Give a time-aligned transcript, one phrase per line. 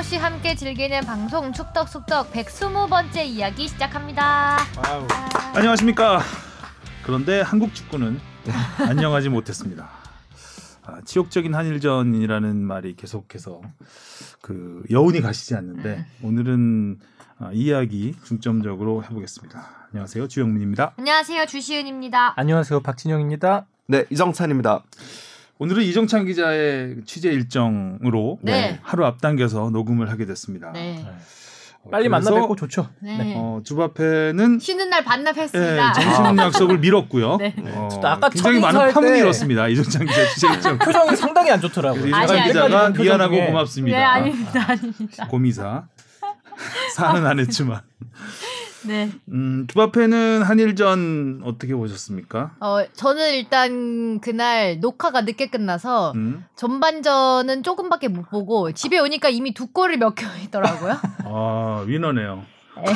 [0.00, 4.56] 끊임없이 함께 즐기는 방송 축덕숙덕 120번째 이야기 시작합니다.
[4.78, 5.06] 아우.
[5.54, 6.22] 안녕하십니까.
[7.02, 8.18] 그런데 한국 축구는
[8.78, 9.90] 안녕하지 못했습니다.
[10.86, 13.60] 아, 치욕적인 한일전이라는 말이 계속해서
[14.40, 16.98] 그 여운이 가시지 않는데 오늘은
[17.38, 19.88] 아, 이 이야기 중점적으로 해보겠습니다.
[19.92, 20.94] 안녕하세요 주영민입니다.
[20.96, 22.40] 안녕하세요 주시은입니다.
[22.40, 23.66] 안녕하세요 박진영입니다.
[23.88, 24.82] 네, 이정찬입니다.
[25.60, 28.78] 오늘은 이정찬 기자의 취재 일정으로 네.
[28.82, 30.72] 하루 앞당겨서 녹음을 하게 됐습니다.
[30.72, 31.04] 네.
[31.82, 32.88] 어, 빨리 만나 뵙고 좋죠.
[33.00, 33.34] 네.
[33.36, 35.92] 어, 주바페는 쉬는 날 예, 반납했습니다.
[35.92, 37.36] 정신 약속을 미뤘고요.
[37.36, 37.54] 네.
[37.74, 39.68] 어, 아까 굉장히 첫 많은 파문이 때- 일었습니다.
[39.68, 40.78] 이정찬 기자 취재 일정.
[40.80, 42.06] 표정이 상당히 안 좋더라고요.
[42.06, 43.98] 이정찬 기자가 미안하고 표정 중에 고맙습니다.
[43.98, 45.26] 네 아닙니다 아닙니다.
[45.28, 45.84] 고미사
[46.96, 47.82] 사는 안 했지만
[48.86, 49.10] 네.
[49.32, 52.52] 음, 주바페는 한일전 어떻게 보셨습니까?
[52.60, 56.44] 어 저는 일단 그날 녹화가 늦게 끝나서 음?
[56.56, 60.96] 전반전은 조금밖에 못 보고 집에 오니까 이미 두 골을 몇 개 있더라고요.
[61.24, 62.42] 아 위너네요.
[62.84, 62.92] 네.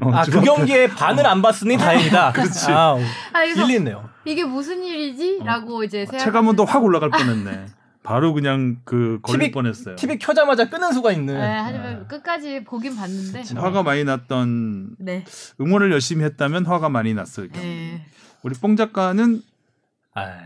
[0.00, 2.32] 어, 아 그 경기에 반을 안 봤으니 다행이다.
[2.32, 2.72] 그렇지.
[2.72, 2.96] 아,
[3.32, 4.08] 아, 그래서 일리 있네요.
[4.24, 6.24] 이게 무슨 일이지?라고 이제 생각.
[6.24, 7.66] 체감온도 확 올라갈 뻔했네.
[8.02, 9.96] 바로 그냥 그 걸릴 TV 뻔했어요.
[9.96, 11.34] TV 켜자마자 끄는 수가 있는.
[11.34, 13.42] 네, 하지만 끝까지 보긴 봤는데.
[13.54, 15.24] 화가 많이 났던 네.
[15.60, 17.66] 응원을 열심히 했다면 화가 많이 났을 텐데.
[17.68, 18.06] 네.
[18.42, 19.42] 우리 뽕 작가는
[20.14, 20.38] 아,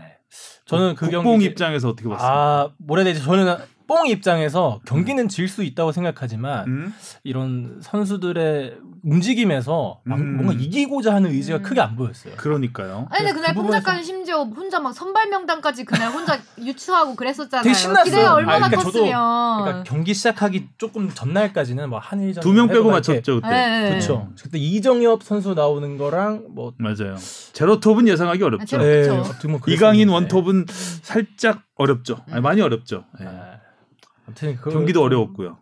[0.65, 2.29] 저는 그 경기 입장에서 어떻게 봤어요?
[2.29, 3.23] 아 뭐라 해야 되지?
[3.25, 3.55] 저는
[3.87, 6.93] 뽕 입장에서 경기는 질 수 있다고 생각하지만 음?
[7.23, 10.37] 이런 선수들의 움직임에서 막 음.
[10.37, 11.61] 뭔가 이기고자 하는 의지가 음.
[11.63, 12.33] 크게 안 보였어요.
[12.37, 13.07] 그러니까요.
[13.11, 17.15] 아니 근데 그 그날 뽕 부분에서- 작가는 심지어 혼자 막 선발 명단까지 그날 혼자 유추하고
[17.15, 17.63] 그랬었잖아요.
[17.63, 18.03] 되게 신났어요.
[18.05, 19.61] 기대가 얼마나 아니, 그러니까 저도- 컸으면.
[19.63, 23.47] 그러니까 경기 시작하기 조금 전날까지는 뭐 한일전 두 명 빼고 맞췄죠 그때.
[23.49, 23.89] 네, 네.
[23.89, 24.29] 그렇죠.
[24.41, 27.15] 그때 이정엽 선수 나오는 거랑 뭐 맞아요.
[27.53, 28.65] 제로톱은 예상하기 아, 어렵죠.
[28.65, 29.15] 제로- 그쵸.
[29.29, 30.13] 어떻게 보면 이강인 그랬었는데.
[30.13, 30.65] 원톱은
[31.03, 32.17] 살짝 어렵죠.
[32.31, 32.43] 아니, 음.
[32.43, 33.05] 많이 어렵죠.
[33.21, 33.25] 예.
[33.25, 33.59] 아,
[34.25, 35.57] 아무튼 그 경기도 어려웠고요.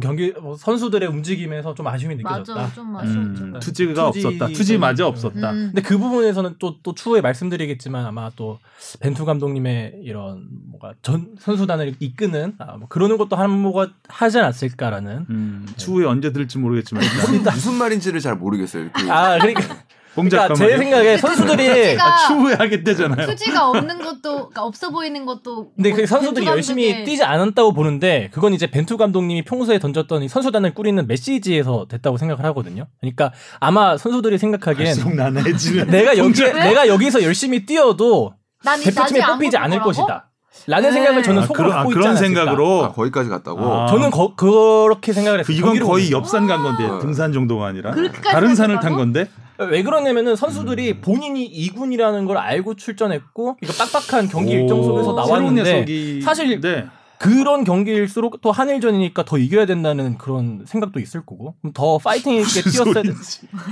[0.00, 2.54] 경기 뭐 선수들의 움직임에서 좀 아쉬움이 느껴졌다.
[2.54, 3.44] 맞아, 좀 아쉬웠죠.
[3.44, 3.58] 음, 네.
[3.60, 4.46] 투지가 투지- 없었다.
[4.48, 5.08] 투지마저 음.
[5.10, 5.50] 없었다.
[5.50, 5.56] 음.
[5.74, 8.58] 근데 그 부분에서는 또 또 추후에 말씀드리겠지만 아마 또
[9.00, 15.66] 벤투 감독님의 이런 뭐가 전 선수단을 이끄는 아, 뭐 그러는 것도 한몫을 하지 않았을까라는 음,
[15.76, 18.88] 추후에 언제 들을지 모르겠지만 일단 무슨, 무슨 말인지를 잘 모르겠어요.
[18.94, 19.76] 그, 아 그러니까, 봉
[20.14, 20.76] 그러니까 제.
[20.76, 23.26] 생각에 선수들이 투지가 아, 추후에 하겠대잖아요.
[23.26, 25.72] 투지가 없는 것도 그러니까 없어 보이는 것도.
[25.74, 30.28] 근데 뭐 그 선수들이 열심히 뛰지 않았다고 보는데 그건 이제 벤투 감독님이 평소에 던졌던 이
[30.28, 32.86] 선수단을 꾸리는 메시지에서 됐다고 생각을 하거든요.
[33.00, 34.94] 그러니까 아마 선수들이 생각하기엔.
[35.90, 36.52] 내가 여기 왜?
[36.52, 38.34] 내가 여기서 열심히 뛰어도
[38.64, 39.90] 난 이- 대표팀에 뽑히지 않을 거라고?
[39.92, 40.28] 것이다.
[40.66, 40.92] 라는 네.
[40.92, 42.16] 생각을 저는 아, 속으로 그런, 아, 갖고 있지 그런.
[42.16, 42.84] 생각으로.
[42.84, 43.72] 아, 거기까지 갔다고.
[43.74, 43.86] 아.
[43.88, 45.56] 저는 거, 그렇게 생각을 했어요.
[45.56, 46.12] 이건 경기를 거의.
[46.12, 46.98] 옆산 간 건데 어.
[47.00, 48.94] 등산 정도가 아니라 그렇게까지 다른 산을 탄?
[48.94, 49.26] 건데.
[49.70, 56.60] 왜 그러냐면은 선수들이 본인이 2군이라는 걸 알고 출전했고 이거 빡빡한 경기 일정 속에서 나왔는데 사실
[56.60, 56.86] 네.
[57.22, 62.62] 그런 경기일수록 또 한일전이니까 더 이겨야 된다는 그런 생각도 있을 거고 그럼 더 파이팅 있게
[62.62, 63.10] 뛰었어야 돼.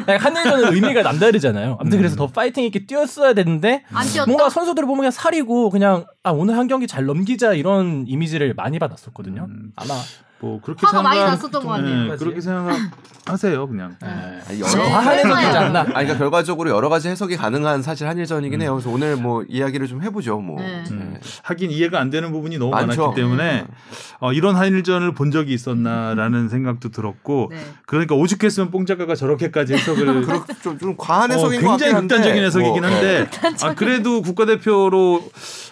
[0.06, 1.76] 아니, 한일전은 의미가 남다르잖아요.
[1.80, 3.82] 아무튼 그래서 더 파이팅 있게 뛰었어야 되는데.
[4.26, 8.78] 뭔가 선수들을 보면 그냥 살이고 그냥 아 오늘 한 경기 잘 넘기자 이런 이미지를 많이
[8.78, 9.46] 받았었거든요.
[9.50, 9.72] 음.
[9.74, 9.94] 아마
[10.40, 12.10] 뭐 그렇게 화가 많이 생각- 났었던 것 같네요.
[12.12, 13.96] 네, 그렇게 생각하세요 그냥.
[14.02, 14.08] 네.
[14.48, 15.10] 아니, 좀 여러, 네, 그래서요.
[15.12, 15.80] 해석이지 않나.
[15.80, 18.72] 아니, 그러니까 결과적으로 여러 가지 해석이 가능한 사실 한일전이긴 해요.
[18.74, 20.38] 그래서 오늘 뭐 이야기를 좀 해보죠.
[20.38, 20.58] 뭐.
[20.60, 20.82] 네.
[20.90, 21.18] 음.
[21.42, 23.00] 하긴 이해가 안 되는 부분이 너무 많죠.
[23.02, 23.66] 많았기 때문에
[24.20, 27.58] 어, 이런 한일전을 본 적이 있었나라는 생각도 들었고 네.
[27.86, 31.96] 그러니까 오죽했으면 뽕 작가가 저렇게까지 해석을 그렇, 좀, 좀 과한 어, 해석인 것 굉장히 같긴
[31.96, 32.14] 한데.
[32.16, 33.26] 극단적인 해석이긴 뭐, 한데
[33.62, 35.22] 아, 그래도 국가대표로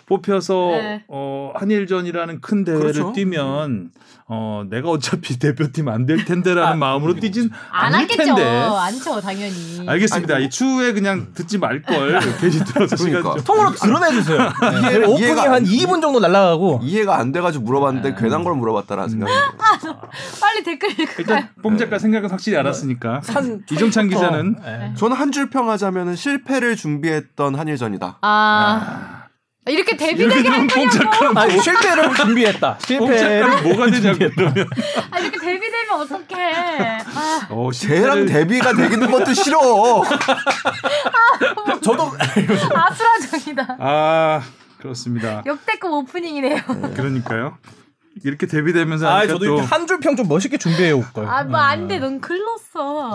[0.06, 1.04] 뽑혀서 네.
[1.08, 3.12] 어, 한일전이라는 큰 대회를 그렇죠.
[3.12, 3.90] 뛰면
[4.30, 8.06] 어, 내가 어차피 대표팀 안 될 텐데라는 아, 마음으로 뛰진 안 않을.
[8.06, 8.42] 텐데.
[8.44, 9.82] 안죠 당연히.
[9.86, 10.34] 알겠습니다.
[10.34, 12.18] 아니, 뭐- 이 추후에 그냥 듣지 말 걸.
[12.40, 13.34] 괜히 들어서 그러니까.
[13.34, 13.44] 좀.
[13.44, 14.38] 통으로 드러내 주세요.
[14.38, 18.16] 이해가- 오프닝 한 2분 정도 날라가고 이해가 안 돼가지고 물어봤는데 네.
[18.20, 19.32] 괜한 걸 물어봤다라는 생각이
[19.80, 20.00] 들어요.
[20.40, 21.14] 빨리 댓글 읽을까요?
[21.18, 23.20] 일단 뽕 작가 생각은 확실히 알았으니까.
[23.22, 24.94] 산 이정찬 기자는 예.
[24.96, 28.18] 저는 한 줄 평하자면 실패를 준비했던 한일전이다.
[28.22, 29.17] 아,
[29.66, 31.38] 이렇게 데뷔되게 할 거냐고.
[31.38, 32.78] 아니 실패를 준비했다.
[32.98, 34.66] 뽕 실패를 뭐가 되냐고 그러면.
[35.10, 36.98] 아, 이렇게 데뷔되면 어떡해.
[37.14, 39.58] 아, 어, 쟤랑 데뷔가 되는 것도 싫어.
[41.82, 42.12] 저도
[42.74, 43.76] 아수라장이다.
[43.78, 44.42] 아
[44.78, 45.42] 그렇습니다.
[45.44, 46.60] 역대급 오프닝이네요.
[46.96, 47.58] 그러니까요.
[48.24, 51.26] 이렇게 데뷔되면서 아 저도 또 이렇게 한줄 평 좀 멋있게 준비해 올 걸.
[51.28, 51.98] 아, 뭐 안 돼.
[51.98, 53.12] 넌 글렀어.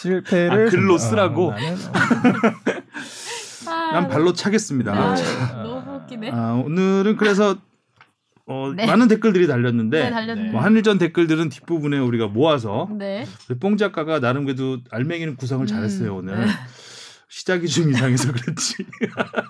[0.00, 1.52] 실패를 아, 글로 쓰라고?
[1.52, 2.80] 아, 나는- 아,
[3.92, 4.92] 난 발로 차겠습니다.
[4.92, 6.30] 아, 아, 너무 웃기네.
[6.30, 7.56] 아, 오늘은 그래서
[8.46, 8.84] 어, 네.
[8.84, 10.50] 많은 댓글들이 달렸는데 네.
[10.50, 13.24] 뭐 한일전 댓글들은 뒷부분에 우리가 모아서 네.
[13.60, 16.18] 뽕 작가가 나름 그래도 알맹이는 구성을 잘했어요 음.
[16.18, 16.48] 오늘
[17.28, 18.86] 시작이 좀 이상해서 그랬지.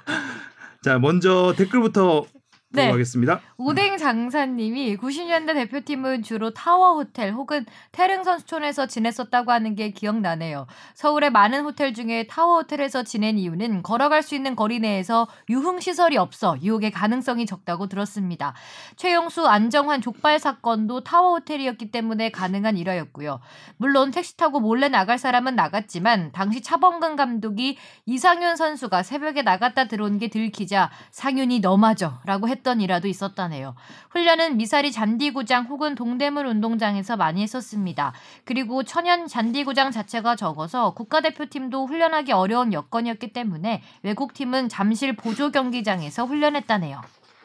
[0.84, 2.26] 자 먼저 댓글부터
[2.72, 2.88] 네.
[2.88, 3.40] 하겠습니다.
[3.56, 10.68] 오뎅 장사님이 90년대 대표팀은 주로 타워 호텔 혹은 태릉 선수촌에서 지냈었다고 하는 게 기억나네요.
[10.94, 16.16] 서울의 많은 호텔 중에 타워 호텔에서 지낸 이유는 걸어갈 수 있는 거리 내에서 유흥 시설이
[16.16, 18.54] 없어 유혹의 가능성이 적다고 들었습니다.
[18.94, 23.40] 최용수 안정환 족발 사건도 타워 호텔이었기 때문에 가능한 일화였고요.
[23.78, 30.20] 물론 택시 타고 몰래 나갈 사람은 나갔지만 당시 차범근 감독이 이상윤 선수가 새벽에 나갔다 들어온
[30.20, 33.74] 게 들키자 상윤이 너마저라고 했던 일화도 있었다네요.
[34.10, 38.12] 훈련은 미사리 잔디구장 혹은 동대문 운동장에서 많이 했었습니다.
[38.44, 47.00] 그리고 천연 잔디구장 자체가 적어서 국가대표팀도 훈련하기 어려운 여건이었기 때문에 외국팀은 잠실 보조 경기장에서 훈련했다네요.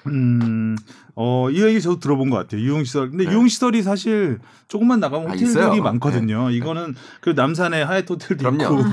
[0.07, 0.75] 음,
[1.17, 2.61] 어, 이 얘기 저도 들어본 것 같아요.
[2.61, 3.09] 유흥시설.
[3.11, 3.31] 근데 네.
[3.31, 5.81] 유흥시설이 사실 조금만 나가면 아, 호텔들이 있어요.
[5.81, 6.49] 많거든요.
[6.49, 8.81] 이거는 그 남산에 하얏 호텔도 그럼요.
[8.81, 8.89] 있고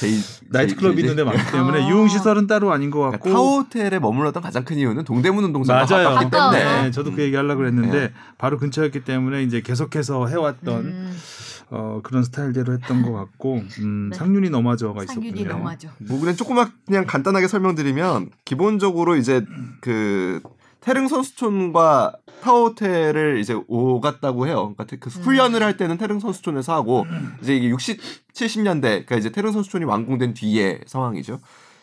[0.00, 1.88] 제이, 나이트클럽이 제이- 있는데 많기 때문에 아.
[1.90, 3.30] 유흥시설은 따로 아닌 것 그러니까 같고.
[3.30, 6.30] 타워 호텔에 머물렀던 가장 큰 이유는 동대문 운동장과 맞아요.
[6.30, 8.12] 때문에 네, 저도 그 얘기 하려고 그랬는데 네.
[8.38, 11.16] 바로 근처였기 때문에 이제 계속해서 해왔던 음,
[11.70, 14.16] 어, 그런 스타일대로 했던 것 같고 음, 네.
[14.16, 15.52] 상윤이 너마저가 상윤이 있었군요.
[15.58, 15.88] 너마저.
[15.98, 19.44] 뭐 그냥 조그맣 그냥 간단하게 설명드리면 기본적으로 이제
[19.82, 20.40] 그
[20.80, 24.74] 태릉 선수촌과 타워 호텔을 이제 오갔다고 해요.
[24.76, 25.22] 그러니까 그 음.
[25.22, 27.04] 훈련을 할 때는 태릉 선수촌에서 하고
[27.42, 28.00] 이제 이게 60,
[28.32, 31.40] 70년대 그러니까 이제 태릉 선수촌이 완공된 뒤의 상황이죠.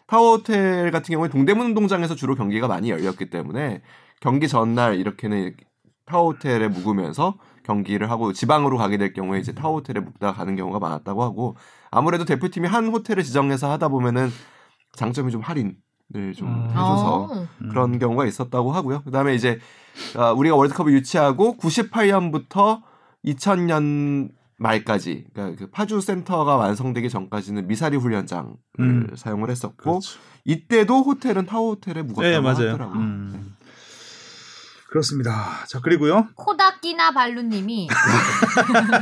[0.08, 3.82] 타워 호텔 같은 경우에 동대문 운동장에서 주로 경기가 많이 열렸기 때문에
[4.22, 5.56] 경기 전날 이렇게는
[6.06, 10.80] 타워 호텔에 묵으면서 경기를 하고 지방으로 가게 될 경우에 이제 타워 호텔에 묵다 가는 경우가
[10.80, 11.58] 많았다고 하고
[11.90, 14.30] 아무래도 대표팀이 한 호텔을 지정해서 하다 보면은
[14.94, 15.76] 장점이 좀 할인
[16.14, 16.70] 을좀 음.
[16.70, 17.48] 해줘서 어.
[17.62, 17.70] 음.
[17.70, 19.02] 그런 경우가 있었다고 하고요.
[19.04, 19.60] 그다음에 이제
[20.16, 22.82] 어, 우리가 월드컵을 유치하고 98년부터
[23.26, 29.08] 2000년 말까지 그러니까 그 파주 센터가 완성되기 전까지는 미사리 훈련장을 음.
[29.16, 30.20] 사용을 했었고 그렇죠.
[30.46, 32.74] 이때도 호텔은 타워 호텔에 묵었다고 네, 맞아요.
[32.74, 33.00] 하더라고요.
[33.00, 33.55] 음.
[35.00, 35.66] 그렇습니다.
[35.68, 36.30] 자, 그리고요.
[36.36, 37.90] 코다끼나 발루님이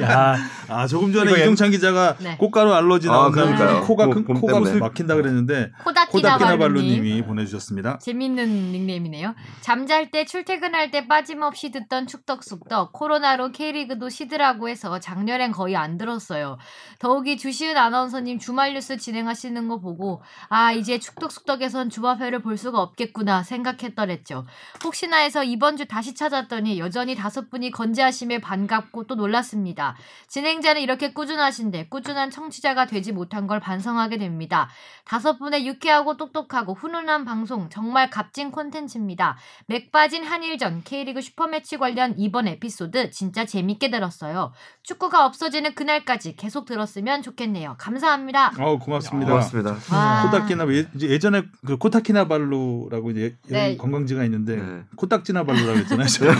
[0.02, 0.36] 야,
[0.68, 2.36] 아, 조금 전에 이동찬 기자가 네.
[2.38, 3.58] 꽃가루 알러지 아, 나온 그러니까요.
[3.68, 4.80] 사람이 코가 뭐, 큰봄 코가 때문에.
[4.80, 6.08] 막힌다 그랬는데 코다끼나
[6.38, 6.94] 코다키나 발루님.
[6.96, 8.00] 발루님이 보내주셨습니다.
[8.00, 9.36] 재밌는 닉네임이네요.
[9.62, 16.58] 잠잘 때 출퇴근할 때 빠짐없이 듣던 축덕숙덕 코로나로 K리그도 쉬더라고 해서 작년엔 거의 안 들었어요.
[16.98, 23.44] 더욱이 주시은 아나운서님 주말 뉴스 진행하시는 거 보고 아 이제 축덕숙덕에선 주말회를 볼 수가 없겠구나
[23.44, 24.48] 생각했더랬죠.
[24.84, 29.96] 혹시나 해서 이번 주 다시 찾았더니 여전히 다섯 분이 건재하심에 반갑고 또 놀랐습니다.
[30.28, 34.70] 진행자는 이렇게 꾸준하신데 꾸준한 청취자가 되지 못한 걸 반성하게 됩니다.
[35.06, 39.38] 다섯 분의 유쾌하고 똑똑하고 훈훈한 방송 정말 값진 콘텐츠입니다.
[39.68, 44.54] 맥 빠진 한일전 K리그 슈퍼매치 관련 이번 에피소드 진짜 재밌게 들었어요.
[44.84, 47.76] 축구가 없어지는 그날까지 계속 들었으면 좋겠네요.
[47.78, 48.54] 감사합니다.
[48.58, 49.32] 어, 고맙습니다.
[49.32, 49.78] 고맙습니다.
[49.92, 50.24] 와.
[50.24, 53.78] 코타키나 예, 이제 예전에 그 코타키나발루라고 이제 네.
[53.78, 54.84] 관광지가 있는데 네.
[54.96, 56.08] 코딱지나발루라고 했잖아요.
[56.08, 56.34] 제가.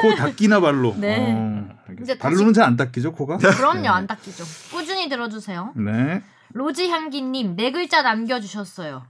[0.00, 0.94] 코닦기나발루.
[0.98, 1.16] 네.
[1.34, 1.68] 어.
[2.02, 3.38] 이제 발루는 잘 안 닦이죠, 코가?
[3.38, 4.44] 그럼요, 안 닦이죠.
[4.72, 5.72] 꾸준히 들어주세요.
[5.76, 6.22] 네.
[6.52, 9.02] 로즈 향기님 네 글자 남겨주셨어요.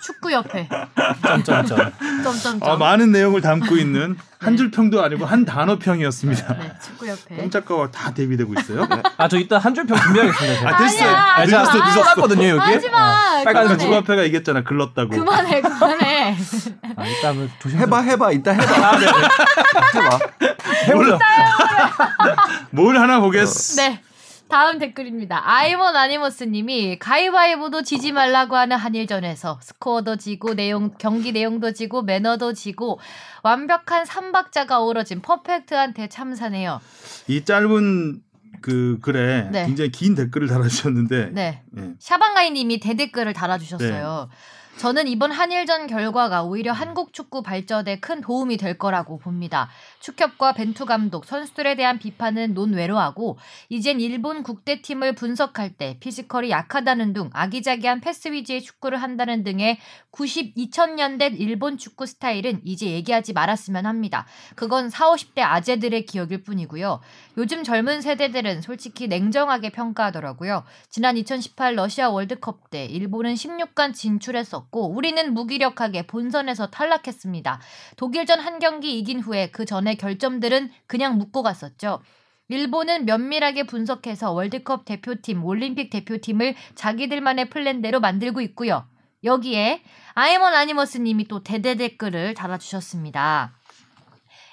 [0.00, 0.68] 축구 옆에
[1.22, 1.92] 점점점.
[2.22, 2.62] 점점점.
[2.68, 6.58] 아, 많은 내용을 담고 있는 한 줄 평도 아니고 한 단어 평이었습니다.
[6.58, 7.36] 네, 축구 옆에.
[7.36, 8.86] 꼼짝가와 다 대비되고 있어요.
[9.16, 10.58] 아, 저 이따 한 줄 평 준비하겠습니다.
[10.58, 10.70] 제가.
[10.70, 11.08] 아, 됐어요.
[11.10, 11.90] 아니야, 아, 늦었어.
[12.02, 12.60] 써놨거든요, 여기.
[12.60, 13.42] 하지 마.
[13.44, 13.78] 빨간.
[13.78, 15.10] 주관패가 얘기했잖아, 글렀다고.
[15.10, 16.36] 그만해, 그만해.
[16.96, 17.78] 아, 이따 한번 조심.
[17.80, 19.06] 해봐 해봐 이따 해봐 아, 네.
[19.06, 20.18] 해봐
[20.88, 21.18] 해보자.
[22.70, 23.82] 뭘 하나 보겠어.
[23.82, 24.00] 네.
[24.48, 25.42] 다음 댓글입니다.
[25.44, 33.00] 아이몬 아니머스님이 가위바위보도 지지 말라고 하는 한일전에서 스코어도 지고 내용 경기 내용도 지고 매너도 지고
[33.42, 36.80] 완벽한 삼박자가 어우러진 퍼펙트한 대참사네요.
[37.28, 38.22] 이 짧은
[38.60, 39.66] 그 글에 네.
[39.66, 41.62] 굉장히 긴 댓글을 달아주셨는데 네.
[41.76, 41.90] 예.
[41.98, 44.28] 샤방가이님이 대댓글을 달아주셨어요.
[44.78, 49.70] 저는 이번 한일전 결과가 오히려 한국 축구 발전에 큰 도움이 될 거라고 봅니다.
[50.00, 53.38] 축협과 벤투 감독, 선수들에 대한 비판은 논외로 하고
[53.70, 59.78] 이젠 일본 국대팀을 분석할 때 피지컬이 약하다는 등 아기자기한 패스 위주의 축구를 한다는 등의
[60.16, 64.26] 90, 2000년대 일본 축구 스타일은 이제 얘기하지 말았으면 합니다.
[64.54, 67.00] 그건 40, 50대 아재들의 기억일 뿐이고요.
[67.36, 70.64] 요즘 젊은 세대들은 솔직히 냉정하게 평가하더라고요.
[70.88, 77.60] 지난 2018 러시아 월드컵 때 일본은 16강 진출했었고 우리는 무기력하게 본선에서 탈락했습니다.
[77.96, 82.00] 독일전 한 경기 이긴 후에 그 전에 결점들은 그냥 묻고 갔었죠.
[82.48, 88.86] 일본은 면밀하게 분석해서 월드컵 대표팀, 올림픽 대표팀을 자기들만의 플랜대로 만들고 있고요.
[89.26, 89.82] 여기에
[90.14, 93.52] 아이먼 아니머스 님이 또 대대 댓글을 달아주셨습니다.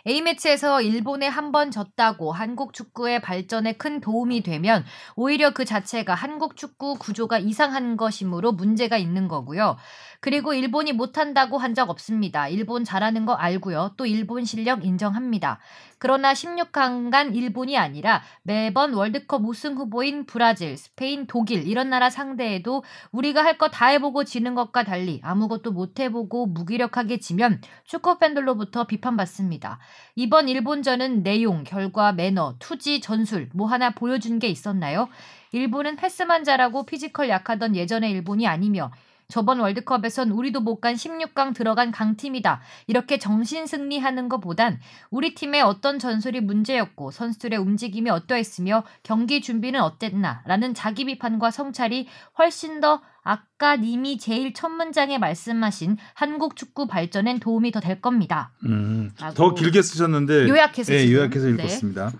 [0.06, 4.84] A매치에서 일본에 한 번 졌다고 한국 축구의 발전에 큰 도움이 되면
[5.16, 9.78] 오히려 그 자체가 한국 축구 구조가 이상한 것이므로 문제가 있는 거고요.
[10.24, 12.48] 그리고 일본이 못한다고 한 적 없습니다.
[12.48, 13.96] 일본 잘하는 거 알고요.
[13.98, 15.60] 또 일본 실력 인정합니다.
[15.98, 23.44] 그러나 16강간 일본이 아니라 매번 월드컵 우승 후보인 브라질, 스페인, 독일 이런 나라 상대에도 우리가
[23.44, 29.80] 할 거 다 해보고 지는 것과 달리 아무것도 못 해보고 무기력하게 지면 축구 팬들로부터 비판받습니다.
[30.16, 35.10] 이번 일본전은 내용, 결과, 매너, 투지, 전술 뭐 하나 보여준 게 있었나요?
[35.52, 38.92] 일본은 패스만 잘하고 physical 약하던 예전의 일본이 아니며
[39.28, 42.60] 저번 월드컵에선 우리도 못 간 16강 들어간 강팀이다.
[42.88, 44.80] 이렇게 정신 승리하는 것보단
[45.12, 52.82] 우리 팀의 어떤 전술이 문제였고 선수들의 움직임이 어떠했으며 경기 준비는 어땠나라는 자기 비판과 성찰이 훨씬
[52.82, 58.52] 더 아까 님이 제일 첫 문장에 말씀하신 한국 축구 발전엔 도움이 더 될 겁니다.
[58.66, 61.14] 음, 더 길게 쓰셨는데 요약해서 예, 지금.
[61.20, 61.54] 요약해서 네.
[61.54, 62.12] 읽었습니다.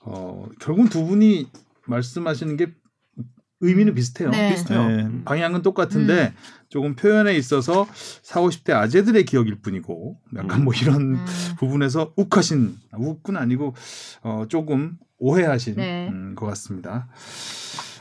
[0.00, 1.48] 어, 결국 두 분이
[1.86, 2.74] 말씀하시는 게
[3.64, 4.30] 의미는 비슷해요.
[4.30, 4.50] 네.
[4.50, 4.80] 비슷해요.
[4.80, 5.22] 예, 음.
[5.24, 6.34] 방향은 똑같은데
[6.68, 7.86] 조금 표현에 있어서
[8.22, 11.24] 40, 50대 아재들의 기억일 뿐이고 약간 뭐 이런 음.
[11.58, 13.74] 부분에서 욱하신 욱은 아니고
[14.22, 16.08] 어, 조금 오해하신 네.
[16.08, 17.08] 음, 것 같습니다.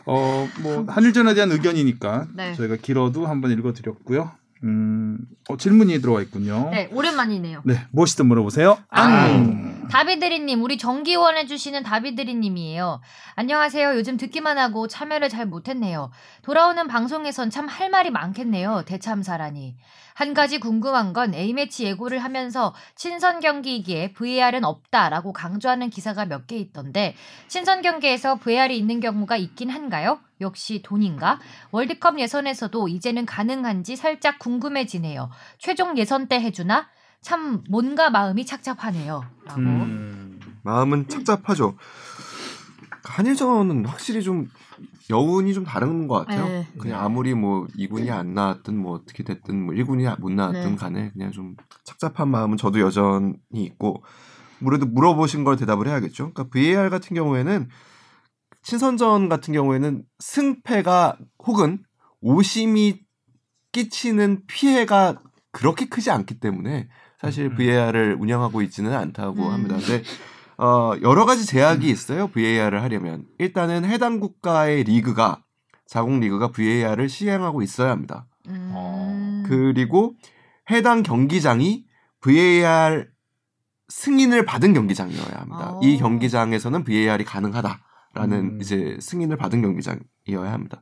[0.06, 2.54] 어, 뭐 한일전에 대한 의견이니까 네.
[2.56, 4.32] 저희가 길어도 한번 읽어드렸고요.
[4.64, 5.18] 음,
[5.50, 6.70] 어, 질문이 들어와 있군요.
[6.72, 7.62] 네, 오랜만이네요.
[7.66, 8.78] 네, 무엇이든 물어보세요.
[8.90, 9.02] 아.
[9.02, 9.74] 앙.
[9.92, 13.02] 다비드리님, 우리 정기원 해주시는 다비드리님이에요.
[13.36, 13.96] 안녕하세요.
[13.96, 16.10] 요즘 듣기만 하고 참여를 잘 못했네요.
[16.42, 18.84] 돌아오는 방송에선 참 할 말이 많겠네요.
[18.86, 19.76] 대참사라니.
[20.14, 26.58] 한 가지 궁금한 건 A매치 예고를 하면서 친선 경기이기에 VAR은 없다라고 강조하는 기사가 몇 개
[26.58, 27.16] 있던데
[27.48, 30.20] 친선 경기에서 VAR이 있는 경우가 있긴 한가요?
[30.42, 31.40] 역시 돈인가?
[31.72, 35.30] 월드컵 예선에서도 이제는 가능한지 살짝 궁금해지네요.
[35.58, 36.88] 최종 예선 때 해주나?
[37.22, 39.24] 참 뭔가 마음이 착잡하네요.
[39.46, 39.62] 라고.
[39.62, 40.40] 음.
[40.64, 41.78] 마음은 착잡하죠.
[43.06, 44.50] 한일전은 확실히 좀
[45.10, 46.46] 여운이 좀 다른 것 같아요.
[46.46, 46.68] 네.
[46.78, 50.76] 그냥 아무리 뭐 2군이 안 나왔든 뭐 어떻게 됐든 뭐 1군이 못 나왔든 네.
[50.76, 54.04] 간에 그냥 좀 착잡한 마음은 저도 여전히 있고
[54.64, 56.32] 그래도 물어보신 걸 대답을 해야겠죠.
[56.32, 57.70] 그러니까 VAR 같은 경우에는
[58.62, 61.84] 친선전 같은 경우에는 승패가 혹은
[62.22, 63.02] 오심이
[63.74, 66.88] 끼치는 피해가 그렇게 크지 않기 때문에
[67.20, 67.56] 사실 음.
[67.56, 69.52] VAR을 운영하고 있지는 않다고 음.
[69.52, 69.76] 합니다.
[69.78, 70.04] 근데
[70.58, 72.28] 어, 여러 가지 제약이 있어요.
[72.28, 75.44] VAR을 하려면 일단은 해당 국가의 리그가
[75.88, 78.28] 자국 리그가 VAR을 시행하고 있어야 합니다.
[78.48, 79.44] 음.
[79.48, 80.16] 그리고
[80.72, 81.86] 해당 경기장이
[82.22, 83.08] VAR
[83.90, 85.74] 승인을 받은 경기장이어야 합니다.
[85.74, 85.80] 어.
[85.84, 87.80] 이 경기장에서는 VAR이 가능하다라는
[88.32, 88.60] 음.
[88.62, 90.82] 이제 승인을 받은 경기장이어야 합니다.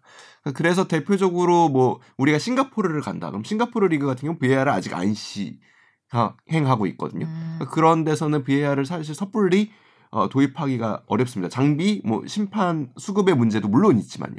[0.54, 3.30] 그래서 대표적으로 뭐 우리가 싱가포르를 간다.
[3.30, 5.60] 그럼 싱가포르 리그 같은 경우 VAR을 아직 안 시
[6.52, 7.26] 행하고 있거든요.
[7.26, 7.60] 음.
[7.72, 9.72] 그런 데서는 VAR을 사실 섣불리
[10.12, 11.50] 어, 도입하기가 어렵습니다.
[11.50, 14.36] 장비, 뭐 심판 수급의 문제도 물론 있지만요.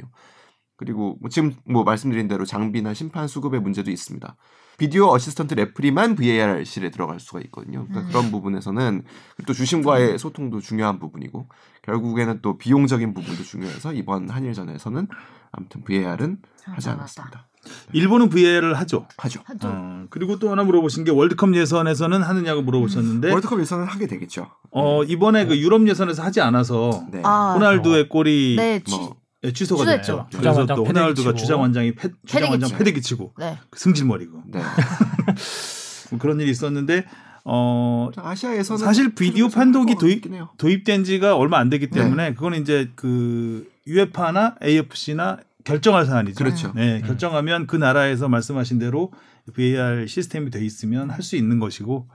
[0.77, 4.35] 그리고 뭐 지금 뭐 말씀드린 대로 장비나 심판 수급의 문제도 있습니다.
[4.77, 7.85] video assistant referee만 VAR실에 들어갈 수가 있거든요.
[7.87, 8.07] 그러니까 음.
[8.09, 9.03] 그런 부분에서는
[9.45, 11.47] 또 주심과의 소통도 중요한 부분이고
[11.83, 15.07] 결국에는 또 비용적인 부분도 중요해서 이번 한일전에서는
[15.51, 17.47] 아무튼 VAR은 하지 아, 않았습니다.
[17.93, 19.07] 일본은 VAR을 하죠.
[19.17, 19.41] 하죠.
[19.45, 19.67] 하죠.
[19.71, 24.49] 어, 그리고 또 하나 물어보신 게 월드컵 예선에서는 하느냐고 물어보셨는데 월드컵 예선은 하게 되겠죠.
[24.71, 27.21] 어, 이번에 그 유럽 예선에서 하지 않아서 네.
[27.23, 29.85] 아, 호날두의 골이 네, 취, 뭐 예, 취소가.
[29.85, 30.27] 됐죠.
[30.31, 31.59] 그래서 주장 또 호날두가 주장.
[31.61, 32.69] 원장이 패, 주장 원장.
[32.77, 33.57] 패대기 치고 네.
[33.75, 34.61] 승질머리고 네.
[36.11, 37.05] 뭐 그런 일이 있었는데
[37.45, 40.57] 어, 아시아에서는 사실 비디오 판독이 도입-.
[40.57, 42.01] 도입된 지가 얼마 안 되기 네.
[42.01, 46.35] 때문에 그거는 이제 그 UEFA나 AFC나 결정할 사안이죠.
[46.35, 46.71] 그렇죠.
[46.75, 49.11] 네, 결정하면 그 나라에서 말씀하신 대로
[49.53, 52.07] VAR 시스템이 돼 있으면 할 수 있는 것이고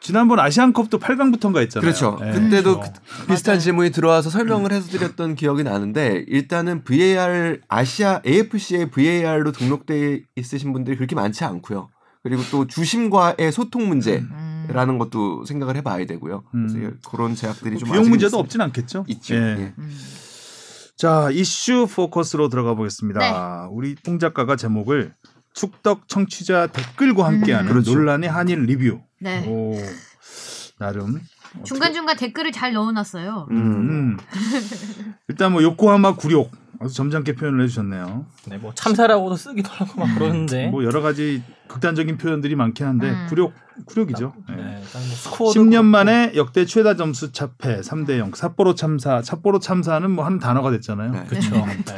[0.00, 1.80] 지난번 아시안컵도 8강부터인가 했잖아요.
[1.80, 2.18] 그렇죠.
[2.20, 2.32] 네.
[2.32, 2.92] 그때도 그렇죠.
[3.22, 3.58] 그- 비슷한.
[3.58, 10.96] 질문이 들어와서 설명을 해서 드렸던 기억이 나는데 일단은 VAR 아시아 AFC에 VAR로 등록돼 있으신 분들이
[10.96, 11.88] 그렇게 많지 않고요.
[12.22, 14.28] 그리고 또 주심과의 소통 문제라는
[14.94, 14.98] 음.
[14.98, 16.44] 것도 생각을 해봐야 되고요.
[16.50, 16.98] 그래서 음.
[17.10, 18.38] 그런 제약들이 좀 비용 문제도 있습니다.
[18.38, 19.04] 없진 않겠죠.
[19.08, 19.34] 있죠.
[19.34, 19.38] 예.
[19.38, 19.72] 예.
[19.78, 19.90] 음.
[20.96, 23.18] 자 이슈 포커스로 들어가 보겠습니다.
[23.20, 23.68] 네.
[23.72, 25.14] 우리 뽕 작가가 제목을
[25.52, 27.72] 축덕 청취자 댓글과 함께하는 음.
[27.72, 27.94] 그렇죠.
[27.94, 29.00] 논란의 한일 리뷰.
[29.20, 29.46] 네.
[29.48, 29.74] 오
[30.78, 31.20] 나름
[31.64, 33.48] 중간중간 댓글을 잘 넣어놨어요.
[33.50, 33.56] 음.
[33.56, 34.16] 음.
[35.28, 36.50] 일단 뭐 요코하마 굴욕
[36.84, 38.26] 아주 점잖게 표현을 해주셨네요.
[38.46, 40.68] 네, 뭐 참사라고도 쓰기도 하고 막 그러는데.
[40.68, 43.26] 뭐 여러 가지 극단적인 표현들이 많긴 한데 음.
[43.28, 43.52] 굴욕
[43.86, 44.34] 굴욕이죠.
[44.50, 44.56] 네.
[44.56, 45.82] 네, 뭐 스코어도 10년 그렇고.
[45.84, 51.10] 만에 역대 최다 점수 차패 3대 0 삿포로 참사 삿포로 참사는 뭐 한 단어가 됐잖아요.
[51.12, 51.24] 네.
[51.28, 51.54] 그렇죠.
[51.54, 51.96] 네.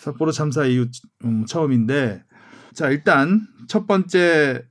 [0.00, 0.86] 삿포로 참사 이후
[1.24, 2.22] 음, 처음인데
[2.74, 4.62] 자 일단 첫 번째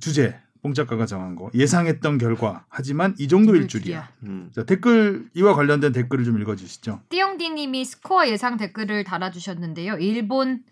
[0.00, 4.08] 주제 뽕 작가가 정한 거 예상했던 결과 하지만 이 정도일 줄이야.
[4.22, 4.48] 음.
[4.54, 7.00] 자, 댓글 이와 관련된 댓글을 좀 읽어주시죠.
[7.08, 9.96] 띠용디님이 스코어 예상 댓글을 달아주셨는데요.
[9.98, 10.62] 일본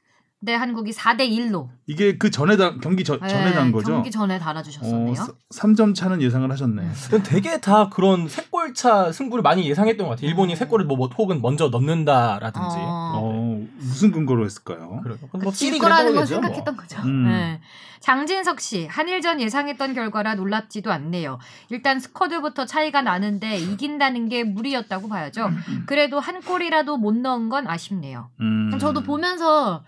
[0.44, 3.92] 대 한국이 4대 1로 네, 이게 그 전에 다, 경기 저, 전에 단 거죠.
[3.92, 5.12] 경기 전에 달아주셨었네요.
[5.12, 6.82] 어, 3점 차는 예상을 하셨네.
[7.10, 10.28] 근데 되게 다 그런 세 골 차 승부를 많이 예상했던 것 같아요.
[10.28, 12.76] 일본이 세 골을 뭐, 뭐 혹은 먼저 넣는다라든지.
[12.78, 13.12] 어.
[13.22, 15.00] 어, 무슨 근거로 했을까요?
[15.02, 15.18] 그래요.
[15.30, 16.42] 그뭐질 필이 거라는 거겠죠, 뭐.
[16.42, 17.02] 생각했던 거죠.
[17.02, 17.24] 음.
[17.24, 17.60] 네.
[18.00, 21.38] 장진석 씨, 한일전 예상했던 결과라 놀랍지도 않네요.
[21.68, 25.50] 일단 스쿼드부터 차이가 나는데 이긴다는 게 무리였다고 봐야죠.
[25.86, 28.30] 그래도 한 골이라도 못 넣은 건 아쉽네요.
[28.40, 28.70] 음.
[28.80, 29.84] 저도 보면서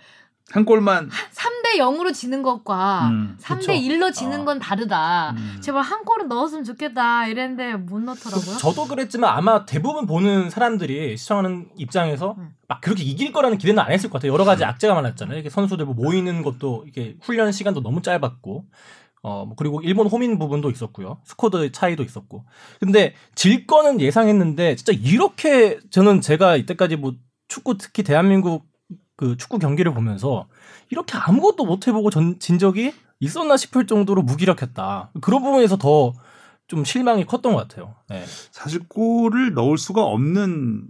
[0.52, 3.73] 한 골만 3대 0으로 지는 것과 음, 3대 그쵸.
[3.73, 4.44] 1로 지는 어.
[4.44, 5.30] 건 다르다.
[5.30, 5.56] 음.
[5.61, 8.59] 제발 한 골은 넣었으면 좋겠다 이랬는데 못 넣더라고요.
[8.59, 12.50] 저도 그랬지만 아마 대부분 보는 사람들이 시청하는 입장에서 음.
[12.68, 14.32] 막 그렇게 이길 거라는 기대는 안 했을 것 같아요.
[14.32, 15.38] 여러 가지 악재가 많았잖아요.
[15.38, 18.64] 이게 선수들 뭐 모이는 것도 이게 훈련 시간도 너무 짧았고,
[19.23, 21.21] 어뭐 그리고 일본 호민 부분도 있었고요.
[21.25, 22.44] 스쿼드 차이도 있었고.
[22.80, 27.14] 근데 질 거는 예상했는데 진짜 이렇게 저는 제가 이때까지 뭐
[27.49, 28.72] 축구 특히 대한민국
[29.23, 30.49] 그 축구 경기를 보면서
[30.91, 35.11] 이렇게 아무것도 못 해보고 전, 진 적이 있었나 싶을 정도로 무기력했다.
[35.21, 36.12] 그런 부분에서 더
[36.73, 37.97] 좀 실망이 컸던 것 같아요.
[38.09, 38.25] 네.
[38.50, 40.87] 사실 골을 넣을 수가 없는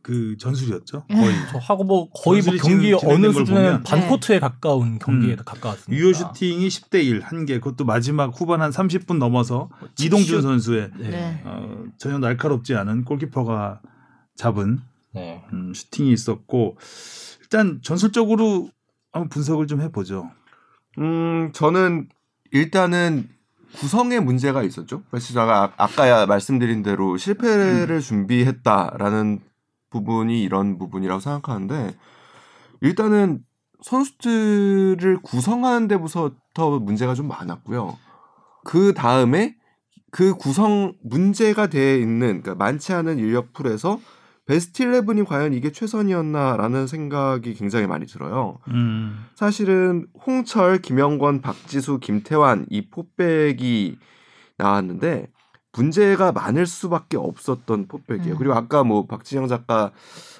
[0.00, 1.04] 그 전술이었죠.
[1.08, 4.08] 거의 저 하고 뭐 거의 뭐 경기 어느 보면 반 네.
[4.08, 5.38] 코트에 가까운 경기에 음.
[5.44, 6.00] 가까웠습니다.
[6.00, 7.58] 유효 슈팅이 10대 1 한 개.
[7.58, 9.68] 그것도 마지막 후반 한 30분 넘어서
[10.00, 11.10] 이동준 선수의 네.
[11.10, 11.42] 네.
[11.44, 13.80] 어, 전혀 날카롭지 않은 골키퍼가
[14.36, 14.78] 잡은
[15.12, 15.42] 네.
[15.52, 16.76] 음, 슈팅이 있었고
[17.46, 18.68] 일단 전술적으로
[19.12, 20.30] 한번 분석을 좀 해보죠.
[20.98, 22.08] 음, 저는
[22.50, 23.28] 일단은
[23.76, 25.02] 구성에 문제가 있었죠.
[25.10, 29.40] 그래서 제가 아- 아까 말씀드린 대로 실패를 준비했다라는
[29.90, 31.96] 부분이 이런 부분이라고 생각하는데
[32.80, 33.44] 일단은
[33.82, 36.30] 선수들을 구성하는 데부터
[36.80, 37.96] 문제가 좀 많았고요.
[38.64, 39.54] 그 다음에
[40.10, 44.00] 그 구성 문제가 돼 있는 그러니까 많지 않은 인력 풀에서
[44.46, 48.58] 베스트 11이 과연 이게 최선이었나라는 생각이 굉장히 많이 들어요.
[48.68, 53.98] 음, 사실은 홍철, 김영권, 박지수, 김태환 이 포백이
[54.56, 55.28] 나왔는데
[55.72, 58.34] 문제가 많을 수밖에 없었던 포백이에요.
[58.34, 58.38] 음.
[58.38, 59.92] 그리고 아까 뭐 박진영 작가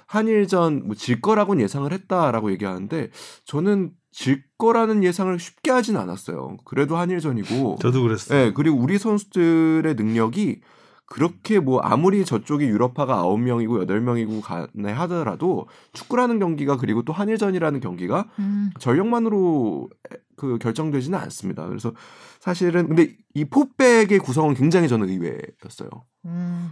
[0.07, 3.11] 한일전 뭐 질 거라고는 예상을 했다라고 얘기하는데
[3.45, 6.57] 저는 질 거라는 예상을 쉽게 하진 않았어요.
[6.65, 8.45] 그래도 한일전이고 저도 그랬어요.
[8.47, 10.61] 네, 그리고 우리 선수들의 능력이
[11.07, 18.29] 그렇게 뭐 아무리 저쪽이 유럽파가 9명이고 8명이고 간에 하더라도 축구라는 경기가 그리고 또 한일전이라는 경기가
[18.41, 18.71] 음.
[18.81, 19.89] 전력만으로
[20.37, 21.67] 그 결정되지는 않습니다.
[21.67, 21.93] 그래서
[22.41, 25.89] 사실은 근데 이 포백의 구성은 굉장히 저는 의외였어요.
[26.27, 26.71] 음.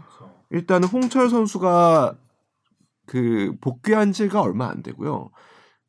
[0.51, 2.17] 일단은 홍철 선수가
[3.07, 5.31] 그 복귀한 지가 얼마 안 되고요.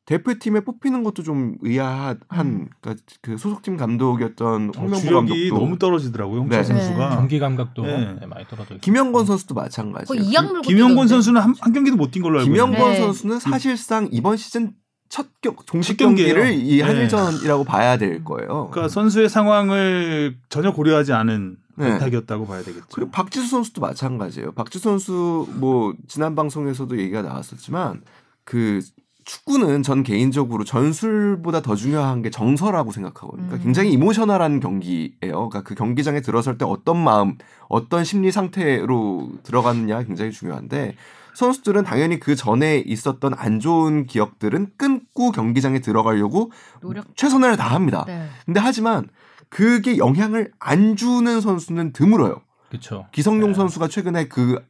[0.06, 2.70] 대표팀에 뽑히는 것도 좀 의아한 음.
[2.80, 6.42] 그러니까 그 소속팀 감독이었던 어, 홍명보 주력이 감독도 너무 떨어지더라고요.
[6.42, 6.64] 홍철 네.
[6.64, 7.10] 선수가.
[7.16, 8.18] 경기 감각도 네.
[8.20, 8.78] 네, 많이 떨어져.
[8.78, 10.42] 김영권 선수도 마찬가지예요.
[10.44, 11.08] 물고 김영권.
[11.08, 12.52] 선수는 한, 한 경기도 못 뛴 걸로 알고.
[12.52, 12.98] 김영권 네.
[12.98, 14.74] 선수는 사실상 이번 시즌
[15.10, 15.98] 첫 경, 종식.
[15.98, 16.84] 경기를 이 네.
[16.84, 18.70] 한일전이라고 봐야 될 거예요.
[18.72, 21.90] 그러니까 선수의 상황을 전혀 고려하지 않은 네.
[21.90, 22.86] 발탁이었다고 봐야 되겠죠.
[22.94, 24.52] 그리고 박지수 선수도 마찬가지예요.
[24.54, 28.02] 박지수 선수 뭐 지난 방송에서도 얘기가 나왔었지만
[28.44, 28.82] 그
[29.26, 33.48] 축구는 전 개인적으로 전술보다 더 중요한 게 정서라고 생각하거든요.
[33.48, 33.64] 그러니까 음.
[33.64, 35.10] 굉장히 이모셔널한 경기예요.
[35.20, 40.96] 그러니까 그 경기장에 들어설 때 어떤 마음, 어떤 심리 상태로 들어가느냐 굉장히 중요한데
[41.34, 47.18] 선수들은 당연히 그 전에 있었던 안 좋은 기억들은 끊고 경기장에 들어가려고 노력.
[47.18, 48.06] 최선을 다합니다.
[48.06, 48.28] 네.
[48.46, 49.10] 근데 하지만
[49.50, 52.42] 그게 영향을 안 주는 선수는 드물어요.
[52.70, 53.08] 그렇죠.
[53.12, 53.54] 기성용 네.
[53.56, 54.64] 선수가 최근에 그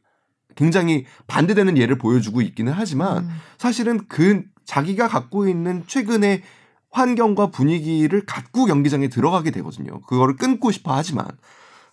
[0.56, 3.30] 굉장히 반대되는 예를 보여주고 있기는 하지만 음.
[3.58, 6.42] 사실은 그 자기가 갖고 있는 최근의
[6.90, 10.00] 환경과 분위기를 갖고 경기장에 들어가게 되거든요.
[10.02, 11.26] 그거를 끊고 싶어 하지만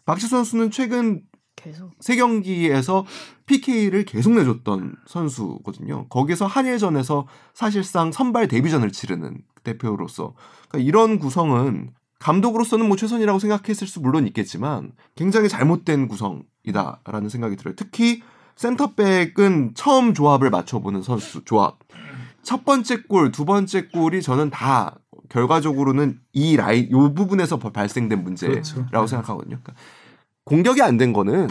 [0.06, 1.22] 박지수 선수는 최근
[1.56, 1.92] 계속.
[2.00, 3.06] 세 경기에서
[3.46, 6.08] PK를 계속 내줬던 선수거든요.
[6.08, 10.34] 거기서 한일전에서 사실상 선발 데뷔전을 치르는 대표로서
[10.68, 17.76] 그러니까 이런 구성은 감독으로서는 뭐 최선이라고 생각했을 수 물론 있겠지만 굉장히 잘못된 구성이다라는 생각이 들어요.
[17.76, 18.24] 특히
[18.56, 21.78] 센터백은 처음 조합을 맞춰보는 선수 조합.
[22.44, 24.96] 첫 번째 골, 두 번째 골이 저는 다
[25.30, 29.08] 결과적으로는 이 라인 요 부분에서 발생된 문제라고 그렇죠.
[29.08, 29.58] 생각하거든요.
[29.64, 29.74] 그러니까
[30.46, 31.48] 공격이 안 된 거는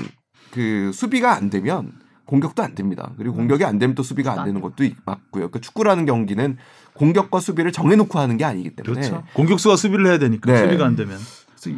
[0.50, 1.92] 그 수비가 안 되면
[2.26, 3.12] 공격도 안 됩니다.
[3.16, 5.50] 그리고 공격이 안 되면 또 수비가 안 되는 것도 있- 맞고요.
[5.50, 6.56] 그 축구라는 경기는
[6.94, 9.24] 공격과 수비를 정해놓고 하는 게 아니기 때문에 그렇죠.
[9.34, 10.58] 공격수가 수비를 해야 되니까 네.
[10.58, 11.18] 수비가 안 되면.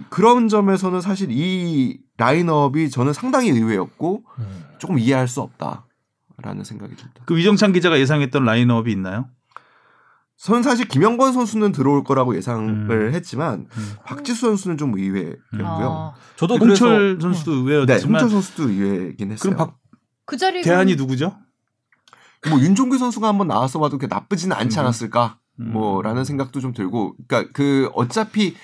[0.09, 4.64] 그런 점에서는 사실 이 라인업이 저는 상당히 의외였고 음.
[4.79, 7.23] 조금 이해할 수 없다라는 생각이 듭니다.
[7.27, 9.29] 그 위정찬 기자가 예상했던 라인업이 있나요?
[10.37, 13.14] 전 사실 김영권 선수는 들어올 거라고 예상을 음.
[13.14, 13.92] 했지만 음.
[14.05, 15.87] 박지수 선수는 좀 의외였고요.
[15.87, 19.55] 어, 저도 그래서 홍철 선수도 네, 의외였지만 홍철 선수도 의외이긴 했어요.
[19.55, 19.85] 그럼 박
[20.27, 21.37] 그 자리에 대안이 누구죠?
[22.49, 24.81] 뭐 윤종규 선수가 한번 나와서 봐도 그렇게 나쁘지는 않지 음.
[24.81, 25.38] 않았을까?
[25.61, 25.73] 음.
[25.73, 28.55] 뭐라는 생각도 좀 들고, 그러니까 그 어차피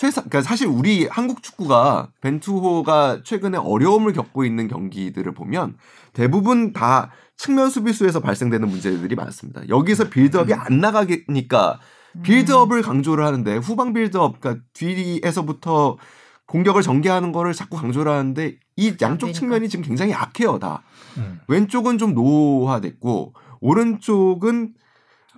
[0.00, 5.76] 최사, 그러니까 사실 우리 한국 축구가 벤투호가 최근에 어려움을 겪고 있는 경기들을 보면
[6.14, 9.60] 대부분 다 측면 수비수에서 발생되는 문제들이 많습니다.
[9.68, 11.80] 여기서 빌드업이 안 나가니까
[12.16, 12.22] 음.
[12.22, 15.98] 빌드업을 강조를 하는데 후방 빌드업, 그러니까 뒤에서부터
[16.46, 19.34] 공격을 전개하는 거를 자꾸 강조를 하는데 이 양쪽.
[19.34, 20.82] 측면이 지금 굉장히 약해요 다.
[21.18, 21.40] 음.
[21.46, 24.72] 왼쪽은 좀 노화됐고 오른쪽은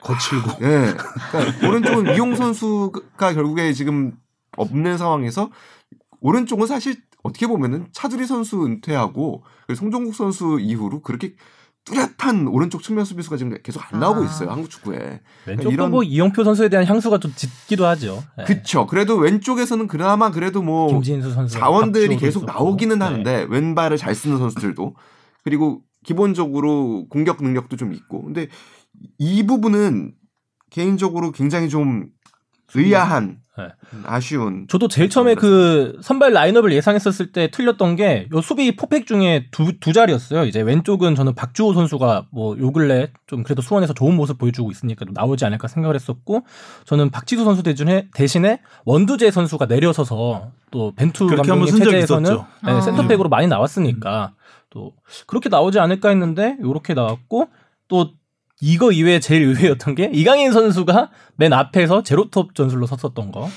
[0.02, 0.94] 거칠고 예.
[1.32, 4.21] 그러니까 오른쪽은 이용 선수가 결국에 지금
[4.56, 5.50] 없는 상황에서
[6.20, 11.34] 오른쪽은 사실 어떻게 보면은 차두리 선수 은퇴하고 송종국 선수 이후로 그렇게
[11.84, 14.24] 뚜렷한 오른쪽 측면 수비수가 지금 계속 안 나오고 아.
[14.24, 15.20] 있어요 한국 축구에.
[15.46, 18.22] 왼쪽도 이런- 뭐 이영표 선수에 대한 향수가 좀 짙기도 하죠.
[18.38, 18.44] 네.
[18.44, 18.86] 그쵸.
[18.86, 22.46] 그래도 왼쪽에서는 그나마 그래도 뭐 김진수 선수 자원들이 계속 있었고.
[22.52, 23.04] 나오기는 네.
[23.04, 24.94] 하는데 왼발을 잘 쓰는 선수들도
[25.42, 28.46] 그리고 기본적으로 공격 능력도 좀 있고 근데
[29.18, 30.14] 이 부분은
[30.70, 32.10] 개인적으로 굉장히 좀
[32.76, 33.68] 의아한 네.
[34.04, 39.48] 아쉬운 저도 제일 처음에 그 선발 라인업을 예상했었을 때 틀렸던 게 요 수비 포팩 중에
[39.50, 40.46] 두, 두 자리였어요.
[40.46, 45.04] 이제 왼쪽은 저는 박주호 선수가 뭐 요 근래 좀 그래도 수원에서 좋은 모습 보여주고 있으니까
[45.04, 46.44] 좀 나오지 않을까 생각을 했었고
[46.86, 52.38] 저는 박지수 선수 대신에 대신에 원두재 선수가 내려서서 또 벤투 감독님 체제에서는.
[52.64, 52.80] 네, 어.
[52.80, 54.32] 센터백으로 많이 나왔으니까
[54.70, 54.92] 또
[55.26, 57.48] 그렇게 나오지 않을까 했는데 요렇게 나왔고
[57.88, 58.12] 또
[58.62, 63.50] 이거 이외에 제일 의외였던 게 이강인 선수가 맨 앞에서 제로톱 전술로 섰었던 거.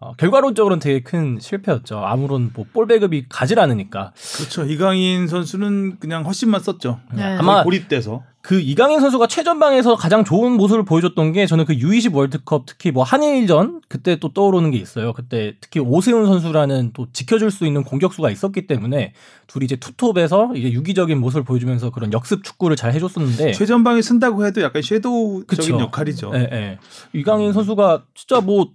[0.00, 1.98] 어, 결과론적으로는 되게 큰 실패였죠.
[1.98, 4.12] 아무런 뭐 볼 배급이 가질 않으니까.
[4.36, 4.64] 그렇죠.
[4.64, 7.00] 이강인 선수는 그냥 헛심만 썼죠.
[7.14, 7.22] 네.
[7.24, 12.14] 아마 거의 고립돼서 그 이강인 선수가 최전방에서 가장 좋은 모습을 보여줬던 게 저는 그 U20
[12.14, 15.12] 월드컵 특히 뭐 한일전 그때 또 떠오르는 게 있어요.
[15.12, 19.14] 그때 특히 오세훈 선수라는 또 지켜줄 수 있는 공격수가 있었기 때문에
[19.48, 24.62] 둘이 이제 투톱에서 이제 유기적인 모습을 보여주면서 그런 역습 축구를 잘 해줬었는데 최전방에 쓴다고 해도
[24.62, 25.72] 약간 섀도우적인 네.
[25.72, 25.80] 그쵸.
[25.80, 26.30] 역할이죠.
[26.34, 26.78] 예, 예.
[27.12, 28.68] 이강인 선수가 진짜 뭐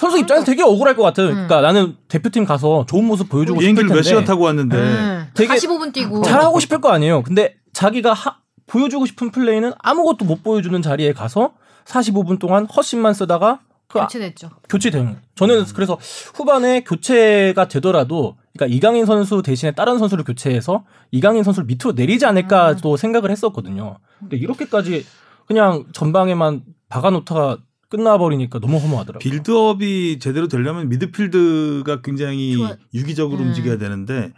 [0.00, 1.28] 선수 입장에서 되게 억울할 것 같아요.
[1.28, 5.26] 그러니까 나는 대표팀 가서 좋은 모습 보여주고 싶을 비행기를 텐데 몇 시간 타고 왔는데 음,
[5.34, 7.22] 되게 45분 뛰고 잘하고 싶을 거 아니에요.
[7.22, 8.36] 근데 자기가 하-
[8.66, 11.52] 보여주고 싶은 플레이는 아무것도 못 보여주는 자리에 가서
[11.84, 14.48] 45분 동안 헛심만 쓰다가 그 아- 교체됐죠.
[14.70, 15.18] 교체되는.
[15.34, 15.98] 저는 그래서
[16.34, 22.96] 후반에 교체가 되더라도 그러니까 이강인 선수 대신에 다른 선수를 교체해서 이강인 선수를 밑으로 내리지 않을까도
[22.96, 23.98] 생각을 했었거든요.
[24.20, 25.04] 근데 이렇게까지
[25.46, 27.58] 그냥 전방에만 박아놓다가
[27.90, 29.18] 끝나버리니까 너무 허무하더라고요.
[29.18, 32.76] build-up이 제대로 되려면 미드필드가 굉장히 좋아.
[32.94, 33.48] 유기적으로 음.
[33.48, 34.32] 움직여야 되는데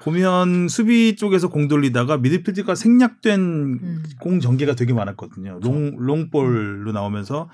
[0.00, 4.02] 보면 수비 쪽에서 공 돌리다가 미드필드가 생략된 음.
[4.20, 5.58] 공 전개가 되게 많았거든요.
[5.62, 7.50] long long ball로 나오면서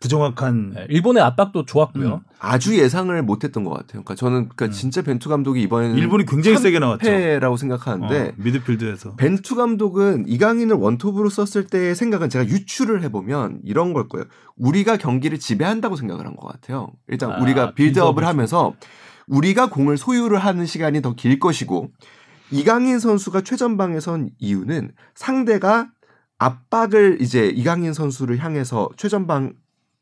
[0.00, 2.14] 부정확한 네, 일본의 압박도 좋았고요.
[2.14, 2.20] 음.
[2.38, 4.04] 아주 예상을 못했던 것 같아요.
[4.04, 4.70] 그러니까 저는 그러니까 음.
[4.70, 7.02] 진짜 벤투 감독이 이번에는 일본이 굉장히 세게 나왔죠.
[7.02, 13.92] 패라고 생각하는데 어, 미드필드에서 벤투 감독은 이강인을 원톱으로 썼을 때의 생각은 제가 유추를 해보면 이런
[13.92, 14.26] 걸 거예요.
[14.56, 16.92] 우리가 경기를 지배한다고 생각을 한 것 같아요.
[17.08, 18.74] 일단 아, 우리가 빌드업을 빌드업을 하면서
[19.26, 21.90] 우리가 공을 소유를 하는 시간이 더 길 것이고
[22.50, 25.88] 이강인 선수가 최전방에 선 이유는 상대가
[26.38, 29.54] 압박을 이제 이강인 선수를 향해서 최전방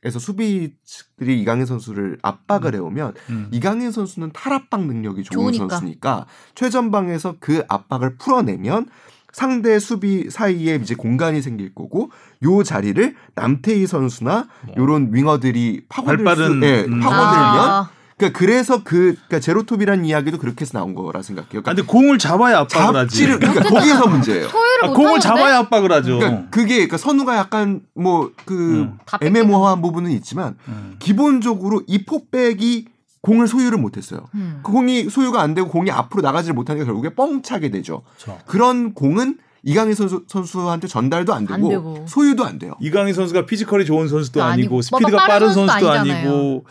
[0.06, 3.48] 에서 수비들이 이강인 선수를 압박을 해오면 음.
[3.50, 5.68] 이강인 선수는 탈압박 능력이 좋은 좋으니까.
[5.68, 8.86] 선수니까 최전방에서 그 압박을 풀어내면
[9.32, 12.10] 상대 수비 사이에 이제 공간이 생길 거고
[12.44, 17.00] 요 자리를 남태희 선수나 요런 윙어들이 파고들 수, 예, 음.
[17.00, 21.58] 파고들면 아, 그러니까 그래서 그 그러니까 제로톱이라는 이야기도 그렇게 해서 나온 거라 생각해요.
[21.58, 23.26] 아, 그러니까 근데 공을 잡아야 압박을 하지.
[23.26, 24.48] 그러니까 거기에서 문제예요.
[24.48, 25.22] 소유를 아, 못 공을 하는데?
[25.22, 26.18] 잡아야 압박을 하죠.
[26.18, 28.98] 그러니까 그게 그러니까 선우가 약간 뭐그 음.
[29.04, 30.96] 다 애매모호한 부분은 있지만 음.
[30.98, 32.86] 기본적으로 이 폭백이
[33.20, 34.24] 공을 소유를 못했어요.
[34.34, 34.60] 음.
[34.62, 38.02] 그 공이 소유가 안 되고 공이 앞으로 나가지를 못하니까 결국에 뻥 차게 되죠.
[38.18, 38.38] 그렇죠.
[38.46, 42.04] 그런 공은 이강인 선수, 선수한테 전달도 안 되고, 안 되고.
[42.06, 42.74] 소유도 안 돼요.
[42.80, 46.28] 이강인 선수가 피지컬이 좋은 선수도 아니고, 아니고, 뭐 스피드가 빠른 빠른 선수도 선수도 아니잖아요.
[46.28, 46.64] 아니고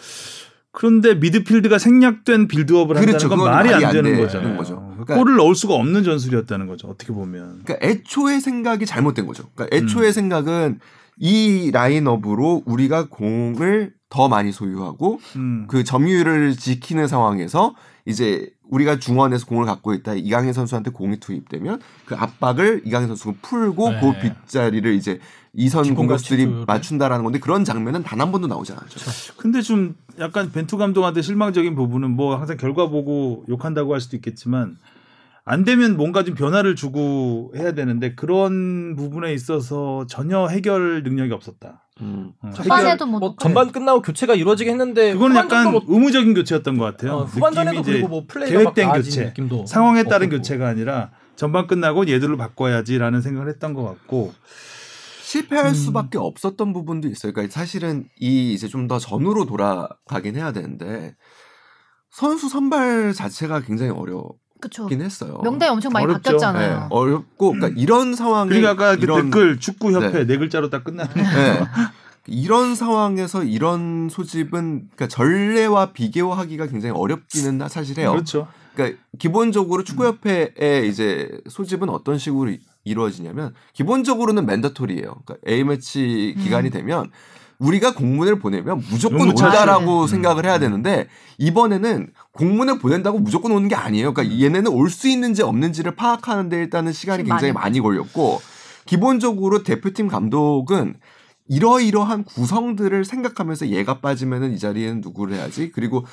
[0.76, 3.12] 그런데 미드필드가 생략된 빌드업을 그렇죠.
[3.14, 4.42] 한다는 건 그건 말이 말이 안 안 되는 되는 거죠.
[4.58, 4.90] 거죠.
[4.92, 6.88] 그러니까- 골을 넣을 수가 없는 전술이었다는 거죠.
[6.90, 7.62] 어떻게 보면.
[7.64, 9.50] 그러니까 애초에 생각이 잘못된 거죠.
[9.56, 9.84] 그러니까 음.
[9.86, 10.80] 애초에 생각은
[11.18, 15.66] 이 라인업으로 우리가 공을 더 많이 소유하고 음.
[15.70, 17.74] 그 점유율을 지키는 상황에서
[18.06, 23.90] 이제 우리가 중원에서 공을 갖고 있다 이강인 선수한테 공이 투입되면 그 압박을 이강인 선수가 풀고
[23.92, 24.00] 네.
[24.02, 25.20] 그 빗자리를 이제
[25.56, 26.46] 이선 공격수들이.
[26.68, 29.36] 맞춘다라는 건데 그런 장면은 단 한 번도 나오지 않았죠.
[29.38, 34.78] 근데 좀 약간 벤투 감독한테 실망적인 부분은 뭐 항상 결과 보고 욕한다고 할 수도 있겠지만
[35.44, 41.84] 안 되면 뭔가 좀 변화를 주고 해야 되는데 그런 부분에 있어서 전혀 해결 능력이 없었다.
[42.02, 42.32] 음.
[42.42, 46.86] 어, 초반에도 뭐, 뭐 전반 끝나고 교체가 이루어지긴 했는데 그거는 약간 뭐, 의무적인 교체였던 것
[46.86, 47.14] 같아요.
[47.18, 50.38] 어, 후반전에도 그리고 뭐 플레이가 계획된 교체, 느낌도 상황에 따른 없었고.
[50.38, 54.34] 교체가 아니라 전반 끝나고 얘들로 바꿔야지라는 생각을 했던 것 같고
[55.36, 55.74] 실패할 음.
[55.74, 57.34] 수밖에 없었던 부분도 있어요.
[57.34, 61.16] 그러니까 사실은 이 이제 좀 더 전으로 돌아가긴 해야 되는데
[62.12, 64.88] 선수 선발 자체가 굉장히 어렵긴 그쵸.
[64.92, 65.40] 했어요.
[65.44, 66.22] 명단이 엄청 많이 어렵죠.
[66.22, 66.88] 네, 바뀌었잖아요.
[66.92, 70.26] 어렵고 그러니까 이런 상황에 그러니까 아까 그 이런 댓글 축구 협회 네.
[70.28, 70.38] 네.
[70.38, 71.66] 글자로 딱 끝나는 네.
[72.28, 78.12] 이런 상황에서 이런 소집은 그러니까 전례와 비교하기가 굉장히 어렵기는 사실해요.
[78.12, 78.48] 그렇죠.
[78.76, 82.52] 그러니까 기본적으로 축구협회의 이제 소집은 어떤 식으로
[82.86, 85.16] 이- 이루어지냐면 기본적으로는 맨더토리예요.
[85.26, 86.72] 그러니까 A 매치 기간이 음.
[86.72, 87.12] 되면
[87.58, 89.30] 우리가 공문을 보내면 무조건.
[89.30, 90.08] 온다라고 음.
[90.08, 94.14] 생각을 해야 되는데 이번에는 공문을 보낸다고 무조건 오는 게 아니에요.
[94.14, 98.42] 그러니까 얘네는 올 수 있는지 없는지를 파악하는데 일단은 시간이 시간이 굉장히 많이 걸렸고
[98.86, 100.96] 기본적으로 대표팀 감독은
[101.48, 106.06] 이러이러한 구성들을 생각하면서 얘가 빠지면은 이 자리에는 누구를 해야지 그리고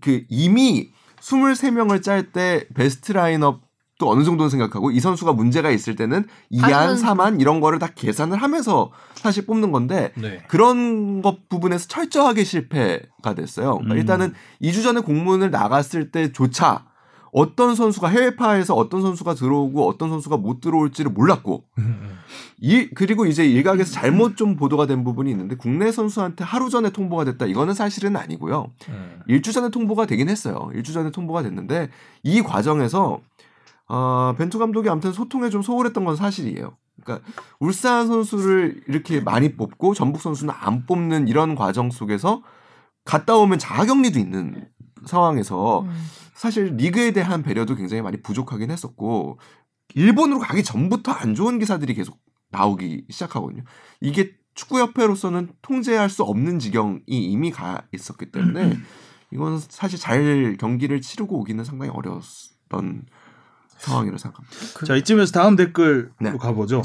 [0.00, 3.67] 그 이미 23명을 짤 때 베스트 라인업
[3.98, 7.88] 또 어느 정도는 생각하고 이 선수가 문제가 있을 때는 2안, 다른- 3안 이런 거를 다
[7.92, 10.40] 계산을 하면서 사실 뽑는 건데 네.
[10.46, 13.74] 그런 것 부분에서 철저하게 실패가 됐어요.
[13.74, 13.98] 그러니까 음.
[13.98, 16.86] 일단은 2주 전에 공문을 나갔을 때조차
[17.32, 21.64] 어떤 선수가 해외파에서 어떤 선수가 들어오고 어떤 선수가 못 들어올지를 몰랐고
[22.60, 27.24] 이 그리고 이제 일각에서 잘못 좀 보도가 된 부분이 있는데 국내 선수한테 하루 전에 통보가
[27.24, 28.70] 됐다 이거는 사실은 아니고요.
[28.88, 29.20] 음.
[29.26, 30.70] 일주 전에 통보가 되긴 했어요.
[30.74, 31.90] 일주 전에 통보가 됐는데
[32.22, 33.20] 이 과정에서
[33.88, 36.76] 어, 벤투 감독이 아무튼 소통에 좀 소홀했던 건 사실이에요.
[37.02, 37.26] 그러니까
[37.58, 42.42] 울산 선수를 이렇게 많이 뽑고 전북 선수는 안 뽑는 이런 과정 속에서
[43.04, 44.68] 갔다 오면 자가격리도 있는
[45.06, 45.90] 상황에서 음.
[46.34, 49.38] 사실 리그에 대한 배려도 굉장히 많이 부족하긴 했었고
[49.94, 52.18] 일본으로 가기 전부터 안 좋은 기사들이 계속
[52.50, 53.64] 나오기 시작하거든요.
[54.00, 58.76] 이게 축구협회로서는 통제할 수 없는 지경이 이미 가 있었기 때문에
[59.32, 63.06] 이건 사실 잘 경기를 치르고 오기는 상당히 어려웠던
[63.78, 64.86] 상황이라고 생각합니다.
[64.86, 66.32] 자 이쯤에서 다음 댓글로 네.
[66.36, 66.82] 가보죠.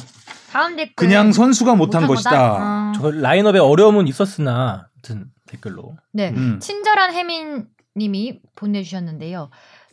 [0.52, 2.92] 다음 댓글 그냥 선수가 못한 못한 것이다.
[2.92, 2.92] 어.
[2.96, 6.30] 저 라인업에 어려움은 있었으나 아무튼 댓글로 네.
[6.30, 6.60] 음.
[6.60, 9.50] 친절한 혜민님이 보내주셨는데요.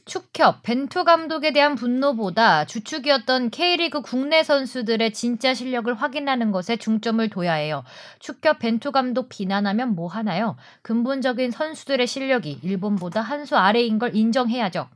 [0.06, 7.52] 축협 벤투 감독에 대한 분노보다 주축이었던 K리그 국내 선수들의 진짜 실력을 확인하는 것에 중점을 둬야
[7.52, 7.84] 해요.
[8.18, 10.56] 축협 벤투 감독 비난하면 뭐 하나요?
[10.82, 14.88] 근본적인 선수들의 실력이 일본보다 한 수 아래인 걸 인정해야죠.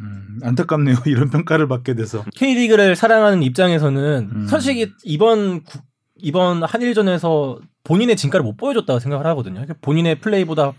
[0.00, 0.96] 음, 안타깝네요.
[1.06, 2.24] 이런 평가를 받게 돼서.
[2.36, 4.46] K리그를 사랑하는 입장에서는 음.
[4.48, 5.78] 솔직히 이번 구-
[6.16, 9.64] 이번 한일전에서 본인의 진가를 못 보여줬다고 생각을 하거든요.
[9.82, 10.72] 본인의 플레이보다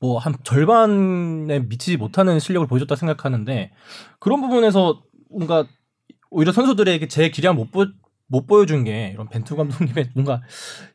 [0.00, 3.70] 뭐 한 절반에 미치지 못하는 실력을 보여줬다 생각하는데
[4.18, 5.64] 그런 부분에서 뭔가
[6.30, 7.86] 오히려 선수들에게 제 기량 못, 보,
[8.26, 10.42] 못 보여준 게 이런 벤투 감독님의 뭔가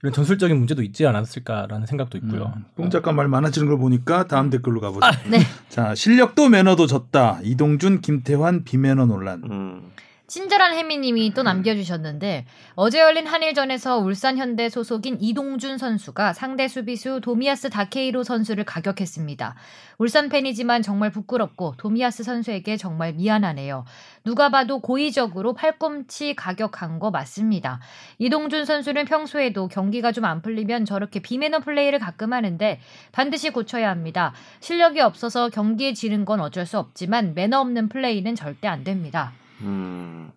[0.01, 2.53] 이런 전술적인 문제도 있지 않았을까라는 생각도 있고요.
[2.55, 5.05] 음, 뽕 작가 말 많아지는 걸 보니까 다음 댓글로 가보죠.
[5.29, 5.39] 네.
[5.69, 7.39] 자 실력도 매너도 졌다.
[7.43, 9.43] 이동준, 김태환 비매너 논란.
[9.49, 9.91] 음.
[10.29, 17.71] 친절한 혜미님이 또 남겨주셨는데 어제 열린 한일전에서 울산 현대 소속인 이동준 선수가 상대 수비수 도미아스
[17.71, 19.55] 다케이로 선수를 가격했습니다.
[19.97, 23.85] 울산 팬이지만 정말 부끄럽고 도미아스 선수에게 정말 미안하네요.
[24.23, 27.79] 누가 봐도 고의적으로 팔꿈치 가격한 거 맞습니다.
[28.19, 32.79] 이동준 선수는 평소에도 경기가 좀 안 풀리면 저렇게 비매너 플레이를 가끔 하는데
[33.11, 34.33] 반드시 고쳐야 합니다.
[34.59, 39.31] 실력이 없어서 경기에 지는 건 어쩔 수 없지만 매너 없는 플레이는 절대 안 됩니다.
[39.61, 40.31] 음.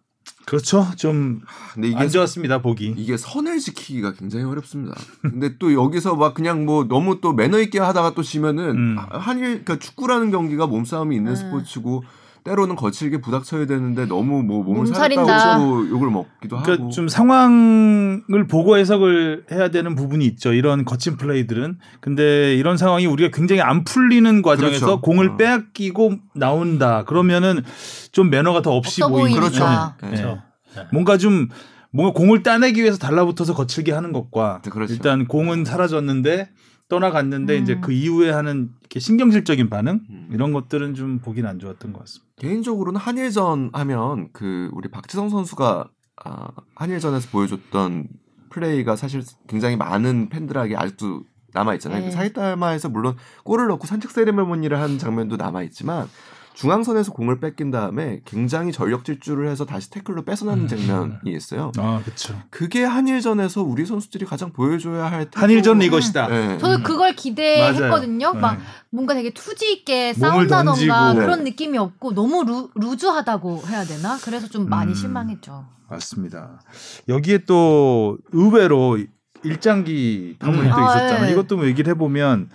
[0.46, 0.86] 그렇죠.
[0.96, 1.40] 좀
[1.74, 2.94] 근데 이게 안 좋았습니다 보기.
[2.96, 4.94] 이게 선을 지키기가 굉장히 어렵습니다.
[5.22, 8.96] 근데 또 여기서 막 그냥 뭐 너무 또 매너 있게 하다가 또 지면은 음.
[8.98, 11.36] 한일 그러니까 축구라는 경기가 몸싸움이 있는 음.
[11.36, 12.04] 스포츠고
[12.44, 14.86] 때로는 거칠게 부닥쳐야 되는데 너무 뭐 몸을.
[14.86, 20.52] 살렸다고 욕을 먹기도 그러니까 하고 좀 상황을 보고 해석을 해야 되는 부분이 있죠.
[20.52, 21.78] 이런 거친 플레이들은.
[22.00, 25.00] 근데 이런 상황이 우리가 굉장히 안 풀리는 과정에서 그렇죠.
[25.00, 25.36] 공을 어.
[25.36, 27.04] 빼앗기고 나온다.
[27.04, 27.62] 그러면은
[28.10, 29.40] 좀 매너가 더 없이 보이는.
[29.40, 29.96] 보이니까.
[30.02, 30.08] 네.
[30.08, 30.42] 그렇죠.
[30.74, 30.82] 네.
[30.82, 30.86] 네.
[30.92, 31.48] 뭔가 좀
[31.90, 34.94] 뭔가 공을 따내기 위해서 달라붙어서 거칠게 하는 것과 네, 그렇죠.
[34.94, 36.48] 일단 공은 사라졌는데
[36.92, 37.62] 떠나갔는데 음.
[37.62, 40.28] 이제 그 이후에 하는 이렇게 신경질적인 반응 음.
[40.30, 42.30] 이런 것들은 좀 보긴 안 좋았던 것 같습니다.
[42.36, 45.88] 개인적으로는 한일전 하면 그 우리 박지성 선수가
[46.24, 48.08] 아, 한일전에서 보여줬던
[48.50, 51.22] 플레이가 사실 굉장히 많은 팬들에게 아직도
[51.54, 52.04] 남아 있잖아요.
[52.04, 52.10] 네.
[52.10, 56.08] 사이타마에서 물론 골을 넣고 산책 세레머니를 한 장면도 남아 있지만
[56.54, 60.68] 중앙선에서 공을 뺏긴 다음에 굉장히 전력 질주를 해서 다시 태클로 뺏어나는 음.
[60.68, 61.72] 장면이 있어요.
[61.78, 62.38] 아, 그렇죠.
[62.50, 66.28] 그게 한일전에서 우리 선수들이 가장 보여줘야 할 태클- 한일전은 이것이다.
[66.28, 66.58] 네.
[66.58, 68.32] 저도 그걸 기대했거든요.
[68.34, 68.40] 맞아요.
[68.40, 68.64] 막 네.
[68.90, 71.14] 뭔가 되게 투지 있게 싸운다던가.
[71.14, 71.50] 그런 네.
[71.50, 74.18] 느낌이 없고 너무 루, 루즈하다고 해야 되나?
[74.22, 74.94] 그래서 좀 많이 음.
[74.94, 75.64] 실망했죠.
[75.88, 76.60] 맞습니다.
[77.08, 78.98] 여기에 또 의외로
[79.42, 80.70] 일장기 파문이 음.
[80.70, 81.28] 또 아, 있었잖아요.
[81.28, 81.32] 예.
[81.32, 82.50] 이것도 뭐 얘기를 해보면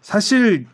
[0.00, 0.66] 사실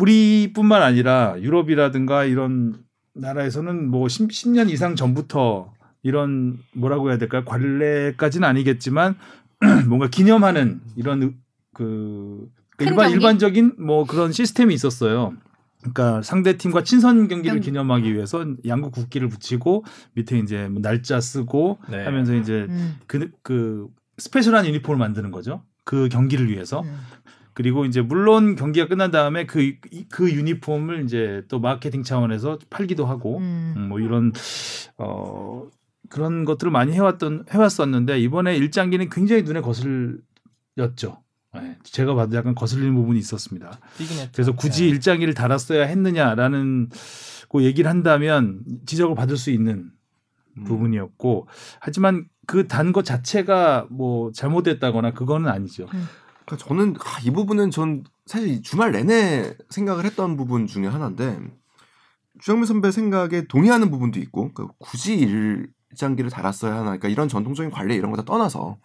[0.00, 2.74] 우리뿐만 아니라 유럽이라든가 이런
[3.14, 7.44] 나라에서는 뭐 10, 10년 이상 전부터 이런 뭐라고 해야 될까요?
[7.44, 9.16] 관례까지는 아니겠지만
[9.88, 11.34] 뭔가 기념하는 이런 의-
[11.74, 12.48] 그큰
[12.80, 13.12] 일반 경기?
[13.14, 15.34] 일반적인 뭐 그런 시스템이 있었어요.
[15.80, 17.66] 그러니까 상대 팀과 친선 경기를 경기.
[17.66, 22.04] 기념하기 위해서 양국 국기를 붙이고 밑에 이제 뭐 날짜 쓰고 네.
[22.04, 22.96] 하면서 이제 음.
[23.06, 25.62] 그, 그 스페셜한 유니폼을 만드는 거죠.
[25.84, 26.80] 그 경기를 위해서.
[26.80, 26.96] 음.
[27.54, 29.78] 그리고 이제 물론 경기가 끝난 다음에 그, 이-
[30.10, 33.74] 그 유니폼을 이제 또 마케팅 차원에서 팔기도 하고 음.
[33.76, 34.32] 음, 뭐 이런
[34.98, 35.62] 어
[36.10, 41.22] 그런 것들을 많이 해왔던 해왔었는데 이번에 일장기는 굉장히 눈에 거슬렸죠.
[41.54, 43.78] 네, 제가 봐도 약간 거슬리는 부분이 있었습니다.
[44.32, 44.88] 그래서 굳이 네.
[44.90, 46.88] 일장기를 달았어야 했느냐라는
[47.48, 49.90] 그 얘기를 한다면 지적을 받을 수 있는
[50.58, 50.64] 음.
[50.64, 51.46] 부분이었고
[51.80, 55.86] 하지만 그 단 것 자체가 뭐 잘못됐다거나 그거는 아니죠.
[56.44, 61.38] 그러니까 저는 아, 이 부분은 전 사실 주말 내내 생각을 했던 부분 중에 하나인데
[62.40, 65.14] 주영민 선배 생각에 동의하는 부분도 있고 그러니까 굳이
[65.92, 68.78] 일장기를 달았어야 하나 그러니까 이런 전통적인 관례 이런 거 다 떠나서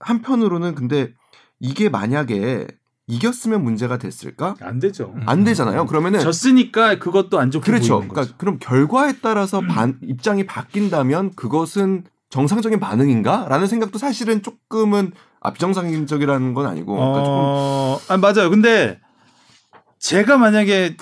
[0.00, 1.12] 한편으로는 근데
[1.60, 2.66] 이게 만약에
[3.10, 4.54] 이겼으면 문제가 됐을까?
[4.60, 5.12] 안 되죠.
[5.16, 5.22] 음.
[5.26, 5.86] 안 되잖아요.
[5.86, 7.94] 그러면은 졌으니까 그것도 안 좋게 그렇죠.
[7.94, 8.34] 보이는 그러니까 거죠.
[8.38, 16.66] 그럼 결과에 따라서 반, 입장이 바뀐다면 그것은 정상적인 반응인가?라는 생각도 사실은 조금은 아, 비정상적이라는 건
[16.66, 18.50] 아니고 그러니까 조금 어, 아, 맞아요.
[18.50, 18.98] 근데
[19.98, 20.96] 제가 만약에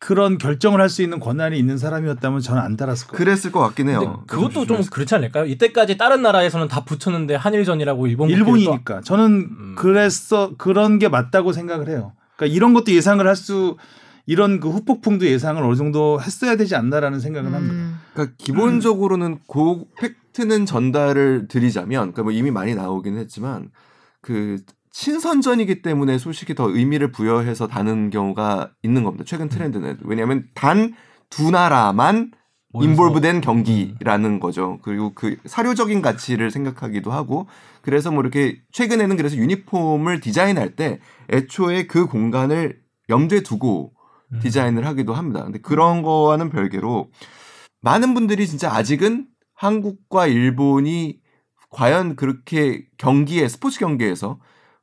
[0.00, 3.18] 그런 결정을 할 수 있는 권한이 있는 사람이었다면 저는 안 달았을 거예요.
[3.18, 4.22] 그랬을 것 같긴 해요.
[4.28, 5.44] 그것도 좀 그렇지 않을까요?
[5.46, 9.74] 이때까지 다른 나라에서는 다 붙였는데 한일전이라고 일본 일본이니까 저는 음.
[9.76, 12.12] 그랬어 그런 게 맞다고 생각을 해요.
[12.36, 13.76] 그러니까 이런 것도 예상을 할 수
[14.28, 17.74] 이런 그 후폭풍도 예상을 어느 정도 했어야 되지 않나라는 생각을 합니다.
[17.74, 17.98] 음.
[18.12, 23.70] 그러니까 기본적으로는 그 팩트는 전달을 드리자면 그러니까 뭐 이미 많이 나오긴 했지만
[24.20, 24.58] 그
[24.92, 29.24] 친선전이기 때문에 솔직히 더 의미를 부여해서 다는 경우가 있는 겁니다.
[29.26, 30.94] 최근 트렌드는 왜냐하면 단
[31.30, 32.32] 두 나라만
[32.74, 34.78] 인볼브된 경기라는 거죠.
[34.82, 37.46] 그리고 그 사료적인 가치를 생각하기도 하고
[37.82, 43.92] 그래서 뭐 이렇게 최근에는 그래서 유니폼을 디자인할 때 애초에 그 공간을 염두에 두고
[44.32, 44.40] 음.
[44.40, 45.44] 디자인을 하기도 합니다.
[45.44, 47.10] 근데 그런 거와는 별개로
[47.80, 51.18] 많은 분들이 진짜 아직은 한국과 일본이
[51.70, 54.38] 과연 그렇게 경기에 스포츠 경기에서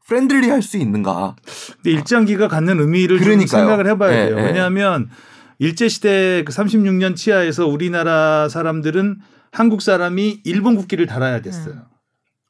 [0.07, 1.35] friendly 할 수 있는가?
[1.75, 3.61] 근데 일장기가 갖는 의미를 좀 그러니까요.
[3.61, 4.37] 생각을 해봐야 예, 돼요.
[4.39, 4.43] 예.
[4.43, 5.09] 왜냐하면
[5.57, 9.19] 일제 시대 그 36년 치하에서 우리나라 사람들은
[9.51, 11.73] 한국 사람이 일본 국기를 달아야 됐어요.
[11.73, 11.81] 음.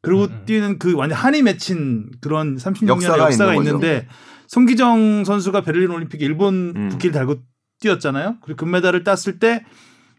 [0.02, 0.44] 그리고 음, 음.
[0.46, 3.86] 뛰는 그 완전 한이 맺힌 그런 36년의 역사가 역사가, 있는 거죠.
[3.86, 4.08] 있는데
[4.48, 6.90] 손기정 선수가 베를린 올림픽에 일본 음.
[6.90, 7.36] 국기를 달고
[7.80, 8.38] 뛰었잖아요.
[8.44, 9.64] 그리고 금메달을 땄을 때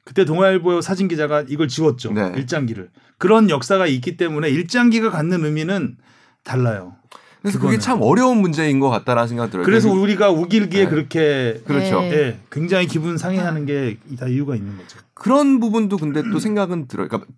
[0.05, 2.13] 그때 동아일보 사진 기자가 이걸 지웠죠.
[2.13, 2.33] 네.
[2.37, 2.91] 일장기를.
[3.19, 5.97] 그런 역사가 있기 때문에 일장기가 갖는 의미는
[6.45, 6.95] 달라요.
[7.43, 7.77] 그래서 그거는.
[7.77, 9.65] 그게 참 어려운 문제인 것 같다라는 생각이 들어요.
[9.65, 10.91] 그래서 그- 우리가 우길기에 네.
[10.91, 12.01] 그렇게 그렇죠.
[12.03, 12.13] 네.
[12.13, 14.99] 예, 굉장히 기분 상해하는 게 다 이유가 있는 거죠.
[15.15, 17.09] 그런 부분도 근데 또 생각은 들어요.
[17.09, 17.33] 그러니까,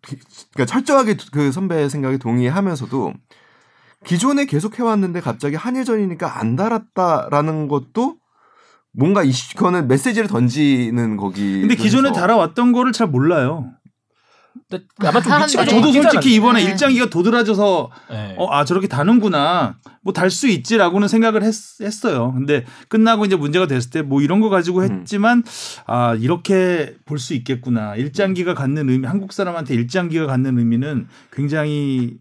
[0.53, 3.12] 그러니까 철저하게 그 선배의 생각에 동의하면서도
[4.05, 8.17] 기존에 계속 해왔는데 갑자기 한일전이니까 안 달았다라는 것도
[8.93, 11.61] 뭔가 이슈, 그거는 메시지를 던지는 거기.
[11.61, 13.73] 근데 기존에 달아왔던 거를 잘 몰라요.
[14.69, 16.71] 근데 아마 좀좀 저도 솔직히 이번에 네.
[16.71, 17.91] 일장기가 도드라져서?
[18.11, 18.35] 네.
[18.39, 19.77] 어, 아 저렇게 다는구나.
[20.03, 21.55] 뭐 달 수 있지라고는 생각을 했,
[22.07, 24.85] 어요 근데 끝나고 이제 문제가 됐을 때 뭐 이런 거 가지고 음.
[25.01, 25.43] 했지만
[25.87, 27.95] 아 이렇게 볼 수 있겠구나.
[27.97, 32.17] 일장기가 갖는 의미, 한국 사람한테 일장기가 갖는 의미는 굉장히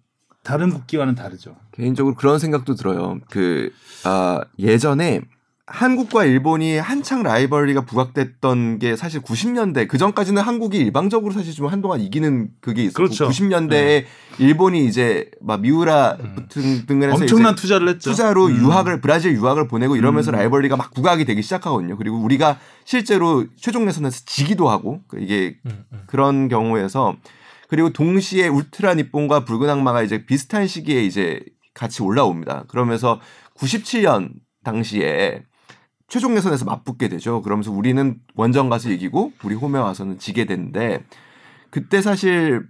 [0.47, 1.57] 다른 국기와는 다르죠.
[1.73, 3.19] 개인적으로 그런 생각도 들어요.
[3.29, 3.69] 그,
[4.05, 5.19] 아, 예전에
[5.65, 11.99] 한국과 일본이 한창 라이벌리가 부각됐던 게 사실 90년대 그 전까지는 한국이 일방적으로 사실 좀 한동안
[11.99, 13.27] 이기는 그게 있었고 그렇죠.
[13.27, 14.05] 90년대에
[14.39, 16.45] 일본이 이제 막 미우라 음.
[16.47, 18.11] 등, 등을 해서 엄청난 투자를 했죠.
[18.11, 18.55] 투자로 음.
[18.55, 20.35] 유학을 브라질 유학을 보내고 이러면서 음.
[20.37, 21.97] 라이벌리가 막 부각이 되기 시작하거든요.
[21.97, 26.03] 그리고 우리가 실제로 최종 예선에서 지기도 하고 그 이게 음, 음.
[26.07, 27.17] 그런 경우에서
[27.67, 32.65] 그리고 동시에 울트라 니폰과 붉은 악마가 이제 비슷한 시기에 이제 같이 올라옵니다.
[32.67, 33.19] 그러면서
[33.55, 34.31] 97년
[34.63, 35.43] 당시에
[36.07, 37.41] 최종 예선에서 맞붙게 되죠.
[37.41, 41.03] 그러면서 우리는 원정 가서 이기고 우리 홈에 와서는 지게 되는데
[41.69, 42.65] 그때 사실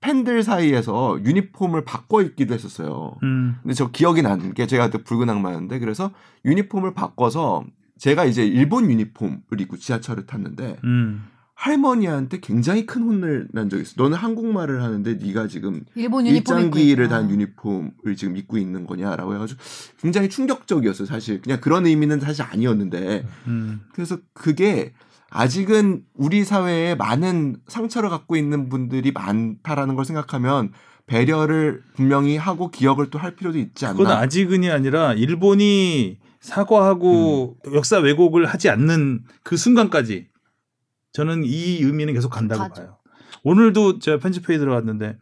[0.00, 3.16] 팬들 사이에서 유니폼을 바꿔 입기도 했었어요.
[3.24, 3.56] 음.
[3.62, 6.12] 근데 저 기억이 나는 게 제가 그때 붉은 악마였는데 그래서
[6.44, 7.64] 유니폼을 바꿔서
[7.98, 11.26] 제가 이제 일본 유니폼을 입고 지하철을 탔는데 음.
[11.56, 13.94] 할머니한테 굉장히 큰 혼을 난 적이 있어.
[13.96, 17.08] 너는 한국말을 하는데 네가 지금 일본 일장기를.
[17.08, 19.58] 단 유니폼을 지금 입고 있는 거냐라고 해가지고
[20.00, 21.06] 굉장히 충격적이었어요.
[21.06, 23.80] 사실 그냥 그런 의미는 사실 아니었는데 음.
[23.94, 24.92] 그래서 그게
[25.30, 30.72] 아직은 우리 사회에 많은 상처를 갖고 있는 분들이 많다라는 걸 생각하면
[31.06, 34.18] 배려를 분명히 하고 기억을 또 할 필요도 있지 그건 않나.
[34.20, 37.74] 아직은이 아니라 일본이 사과하고 음.
[37.74, 40.26] 역사 왜곡을 하지 않는 그 순간까지
[41.16, 42.74] 저는 이 의미는 계속 간다고 가죠.
[42.82, 42.96] 봐요.
[43.42, 45.16] 오늘도 제가 편집회의 들어갔는데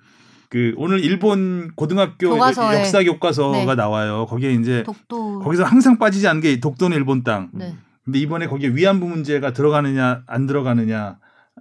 [0.48, 2.36] 그 오늘 일본 고등학교.
[2.36, 3.74] 역사 교과서가 네.
[3.74, 4.26] 나와요.
[4.26, 5.38] 거기에 이제 독도.
[5.40, 7.50] 거기서 항상 빠지지 않은 게 독도는 일본 땅.
[7.52, 7.76] 네.
[8.04, 11.18] 근데 이번에 거기에 위안부 문제가 들어가느냐 안 들어가느냐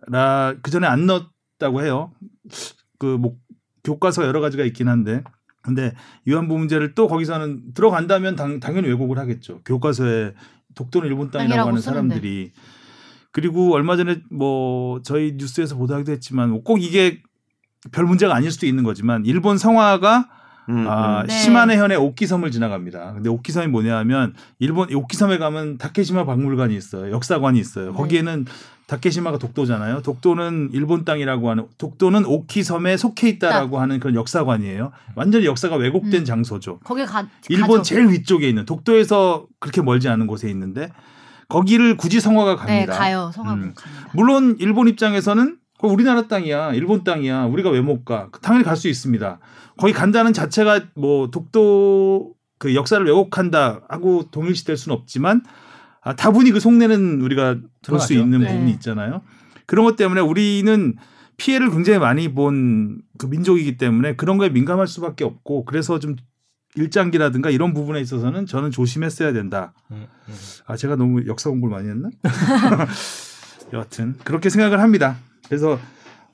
[0.08, 2.12] 라 그 전에 안 넣었다고 해요.
[2.98, 3.36] 그 뭐
[3.84, 5.24] 교과서 여러 가지가 있긴 한데
[5.62, 5.94] 근데
[6.26, 9.62] 위안부 문제를 또 거기서는 들어간다면 당, 당연히 왜곡을 하겠죠.
[9.66, 10.34] 교과서에
[10.76, 12.52] 독도는 일본 땅이라고 하는 쓰는데.
[13.34, 17.20] 그리고 얼마 전에 뭐 저희 뉴스에서 보도하기도 했지만 꼭 이게
[17.92, 20.30] 별 문제가 아닐 수도 있는 거지만 일본 성화가
[20.70, 21.28] 음, 아, 음.
[21.28, 21.34] 네.
[21.34, 23.14] 시마네 현의 오키섬을 지나갑니다.
[23.14, 27.12] 근데 오키섬이 뭐냐면 일본 오키섬에 가면 다케시마 박물관이 있어요.
[27.12, 27.92] 역사관이 있어요.
[27.92, 27.98] 네.
[27.98, 28.46] 거기에는
[28.86, 30.04] 다케시마가 독도잖아요.
[30.04, 34.92] 독도는 일본 땅이라고 하는 독도는 오키섬에 속해 있다라고 하는 그런 역사관이에요.
[35.16, 36.26] 완전히 역사가 왜곡된 음.
[36.26, 36.80] 장소죠.
[36.84, 37.28] 거기 가.
[37.50, 37.82] 일본 가죠.
[37.82, 40.92] 제일 위쪽에 있는 독도에서 그렇게 멀지 않은 곳에 있는데
[41.54, 42.98] 거기를 굳이 성화가 네 갑니다.
[42.98, 43.32] 가요.
[43.34, 43.74] 성하고 음.
[43.76, 44.10] 갑니다.
[44.14, 48.30] 물론 일본 입장에서는 그거 우리나라 땅이야, 일본 땅이야, 우리가 왜 못 가?
[48.42, 49.40] 당연히 갈 수 있습니다.
[49.78, 55.44] 거기 간다는 자체가 뭐 독도 그 역사를 왜곡한다 하고 동일시될 수는 없지만
[56.02, 58.14] 아, 다분히 그 속내는 우리가 볼 수.
[58.14, 58.48] 있는 네.
[58.48, 59.22] 부분이 있잖아요.
[59.66, 60.96] 그런 것 때문에 우리는
[61.38, 66.16] 피해를 굉장히 많이 본 그 민족이기 때문에 그런 거에 민감할 수밖에 없고 그래서 좀
[66.76, 69.74] 일장기라든가 이런 부분에 있어서는 저는 조심했어야 된다.
[69.92, 70.34] 음, 음.
[70.66, 72.10] 아 제가 너무 역사 공부를 많이 했나?
[73.74, 75.18] 여하튼 그렇게 생각을 합니다.
[75.48, 75.80] 그래서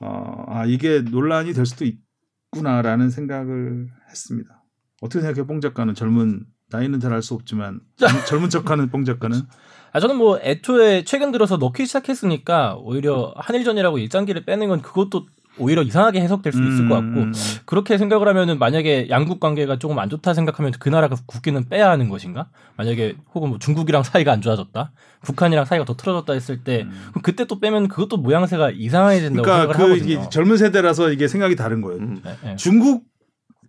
[0.00, 4.64] 어, 아 이게 논란이 될 수도 있구나라는 생각을 했습니다.
[5.00, 9.36] 어떻게 생각해, 뽕 작가는 젊은 나이는 잘 알 수 없지만 젊- 젊은 척하는 뽕 작가는
[9.92, 15.26] 아 저는 뭐 애초에 최근 들어서 넣기 시작했으니까 오히려 한일전이라고 일장기를 빼는 건 그것도
[15.60, 17.32] 오히려 이상하게 해석될 수 있을 것 같고 음,
[17.66, 22.08] 그렇게 생각을 하면은 만약에 양국 관계가 조금 안 좋다 생각하면 그 나라가 국기는 빼야 하는
[22.08, 22.48] 것인가?
[22.76, 24.92] 만약에 혹은 뭐 중국이랑 사이가 안 좋아졌다,
[25.22, 29.98] 북한이랑 사이가 더 틀어졌다 했을 때 그럼 그때 또 빼면 그것도 모양새가 이상해진다고 그러니까 생각을
[29.98, 30.30] 그 하거든요.
[30.30, 32.00] 젊은 세대라서 이게 생각이 다른 거예요.
[32.00, 32.20] 음.
[32.24, 32.56] 네, 네.
[32.56, 33.04] 중국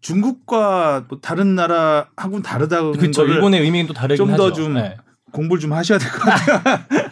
[0.01, 3.25] 중국과 뭐 다른 나라하고는 다르다는 그렇죠.
[3.25, 4.53] 일본의 의미는 또 다르긴 좀더 하죠.
[4.53, 4.97] 좀 네.
[5.31, 6.61] 공부를 좀 하셔야 될 것 같아요.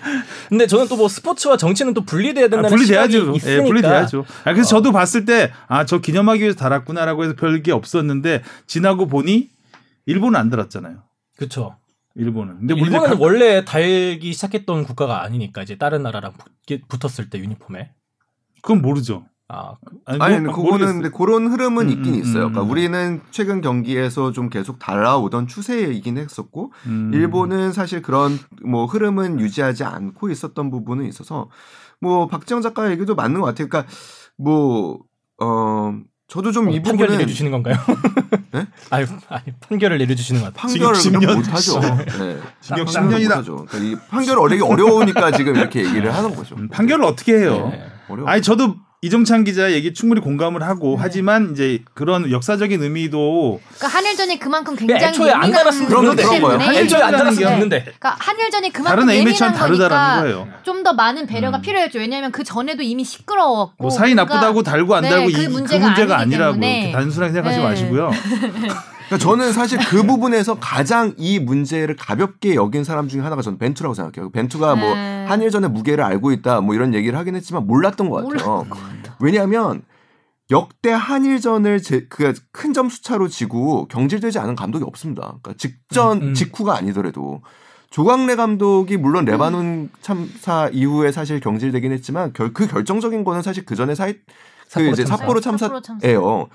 [0.50, 3.34] 근데 저는 또 뭐 스포츠와 정치는 또 분리돼야 아, 된다는 분리돼야죠.
[3.38, 3.64] 시각이 예.
[3.64, 4.26] 분리돼야죠.
[4.44, 4.80] 아, 그래서 어.
[4.80, 9.50] 저도 봤을 때, 아, 저 기념하기 위해서 달았구나라고 해서 별게 없었는데, 지나고 보니,
[10.06, 11.04] 일본은 안 달았잖아요.
[11.38, 11.78] 그렇죠.
[12.16, 12.58] 일본은.
[12.60, 16.34] 근데 일본은 각- 원래 달기 시작했던 국가가 아니니까 이제 다른 나라랑
[16.68, 17.92] 붙, 붙었을 때 유니폼에
[18.62, 19.26] 그건 모르죠.
[19.52, 20.94] 아 그- 아니, 아니, 뭐, 근데 그거는 모르겠어요.
[21.02, 22.46] 근데 그런 흐름은 음, 있긴 음, 있어요.
[22.46, 22.70] 음, 그러니까 음.
[22.70, 27.12] 우리는 최근 경기에서 좀 계속 달라오던 추세이긴 했었고, 음.
[27.14, 31.50] 일본은 사실 그런 뭐 흐름은 유지하지 않고 있었던 부분은 있어서
[32.00, 33.68] 뭐 박지영 작가 얘기도 맞는 것 같아요.
[33.70, 33.92] 그러니까
[34.38, 35.96] 뭐어
[36.28, 37.76] 저도 좀이 어, 판결 부분은 내려주시는 건가요?
[38.54, 38.68] 네?
[38.92, 40.62] 아니, 아니 판결을 내려주시는 것 같아요.
[40.70, 41.80] 판결을 지금 그냥 10년 못하죠.
[41.80, 42.40] 네.
[42.62, 43.30] 징역 판결을 10년이다.
[43.30, 43.66] 못하죠.
[43.66, 46.56] 그러니까 이 판결을 어려기 어려우니까 지금 이렇게 얘기를 하는 거죠.
[46.56, 47.70] 음, 판결을 어떻게 해요?
[47.72, 47.84] 네.
[48.10, 48.30] 어려워.
[48.30, 50.98] 아니, 저도 이정찬 기자 얘기 충분히 공감을 하고, 네.
[51.00, 56.72] 하지만 이제 그런 역사적인 의미도 그러니까 한일전이 그만큼 굉장히 애초에 안 달았으면 그런- 거예요.
[56.74, 60.48] 애초에 안 달았으면 게- 됐는데 그러니까 한일전이 그만큼 다른 예민한 거니까.
[60.64, 61.62] 좀 더 많은 배려가 음.
[61.62, 62.00] 필요했죠.
[62.00, 65.34] 왜냐하면 그 전에도 이미 시끄러웠고 뭐 사이 뭔가 나쁘다고 달고 안 네, 달고 그 이,
[65.46, 66.60] 그 문제가 문제가, 아니기 아니라고
[66.94, 67.64] 단순하게 생각하지 네.
[67.64, 68.12] 마시고요.
[69.10, 73.96] 그러니까 저는 사실 그 부분에서 가장 이 문제를 가볍게 여긴 사람 중에 하나가 저는 벤투라고
[73.96, 74.30] 생각해요.
[74.30, 75.26] 벤투가 뭐 네.
[75.28, 78.68] 한일전의 무게를 알고 있다 뭐 이런 얘기를 하긴 했지만 몰랐던 것 같아요.
[79.20, 79.82] 왜냐하면
[80.52, 85.40] 역대 한일전을 그큰 점수 차로 지고 경질되지 않은 감독이 없습니다.
[85.42, 86.34] 그러니까 직전 음, 음.
[86.36, 87.42] 직후가 아니더라도
[87.90, 93.76] 조광래 감독이 물론 레바논 참사 이후에 사실 경질되긴 했지만 결, 그 결정적인 거는 사실 그
[93.76, 94.14] 전에 사이
[94.74, 95.24] 그 이제 참사.
[95.24, 96.50] 삿포로 삿포로 참사예요.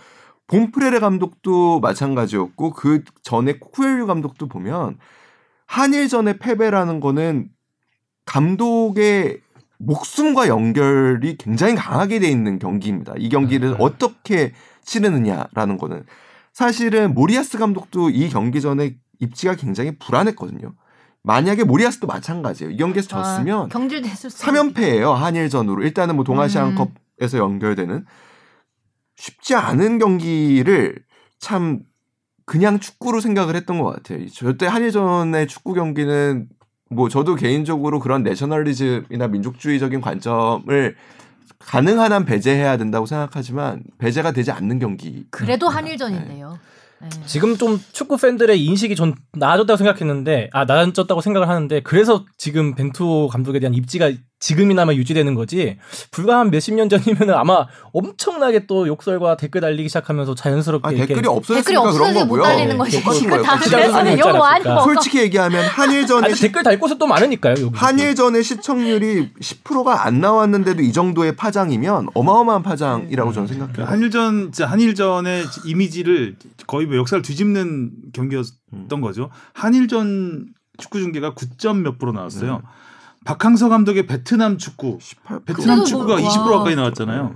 [0.49, 4.99] 봄프레레 감독도 마찬가지였고 그 전에 쿠엘류 감독도 보면
[5.67, 7.49] 한일전의 패배라는 거는
[8.27, 9.41] 감독의
[9.79, 13.15] 목숨과 연결이 굉장히 강하게 돼 있는 경기입니다.
[13.17, 13.77] 이 경기를 음.
[13.79, 16.05] 어떻게 치르느냐라는 거는
[16.53, 20.75] 사실은 모리아스 감독도 이 경기 전에 입지가 굉장히 불안했거든요.
[21.23, 22.73] 만약에 모리아스도 마찬가지예요.
[22.73, 28.05] 이 경기에서 졌으면 아, 경질됐을 수 3연패예요 한일전으로 일단은 뭐 동아시안컵에서 연결되는
[29.17, 30.97] 쉽지 않은 경기를
[31.39, 31.81] 참
[32.47, 34.29] 그냥 축구로 생각을 했던 것 같아요.
[34.29, 36.49] 절대 한일전의 축구 경기는
[36.91, 40.97] 뭐 저도 개인적으로 그런 내셔널리즘이나 민족주의적인 관점을
[41.59, 45.25] 가능한 한 배제해야 된다고 생각하지만 배제가 되지 않는 경기.
[45.31, 46.59] 그래도 한일전인데요.
[47.01, 47.09] 네.
[47.27, 53.29] 지금 좀 축구 팬들의 인식이 좀 나아졌다고 생각했는데 아 나아졌다고 생각을 하는데 그래서 지금 벤투
[53.31, 54.13] 감독에 대한 입지가
[54.45, 55.79] 지금이나마 유지되는 거지
[56.11, 61.27] 불과 한 몇십 년 전이면 아마 엄청나게 또 욕설과 댓글 달리기 시작하면서 자연스럽게 아, 댓글이
[61.27, 62.43] 없어졌으니까 댓글이 그런 거고요.
[62.43, 63.03] 달리는 거지.
[63.03, 63.43] 똑같은 거예요.
[63.43, 64.75] 다 시작은 그래서는 아니었지 욕 많이 않았을까.
[64.75, 64.85] 먹어.
[64.85, 67.55] 솔직히 얘기하면 한일전의 아니, 시, 댓글 달 곳은 또 많으니까요.
[67.59, 67.71] 여기.
[67.75, 73.87] 한일전의 시청률이 10%가 안 나왔는데도 이 정도의 파장이면 어마어마한 파장이라고 저는 생각해요.
[73.87, 76.37] 한일전 한일전의 이미지를
[76.67, 79.31] 거의 뭐 역사를 뒤집는 경기였던 거죠.
[79.55, 82.61] 한일전 축구 중계가 9점 몇 프로 나왔어요.
[83.25, 85.45] 박항서 감독의 베트남 축구, 18%.
[85.47, 86.59] 베트남 축구가 뭐- 20% 와.
[86.59, 87.35] 가까이 나왔잖아요.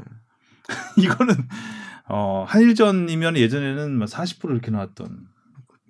[0.97, 1.35] 이거는
[2.09, 5.29] 어, 한일전이면 예전에는 40% 이렇게 나왔던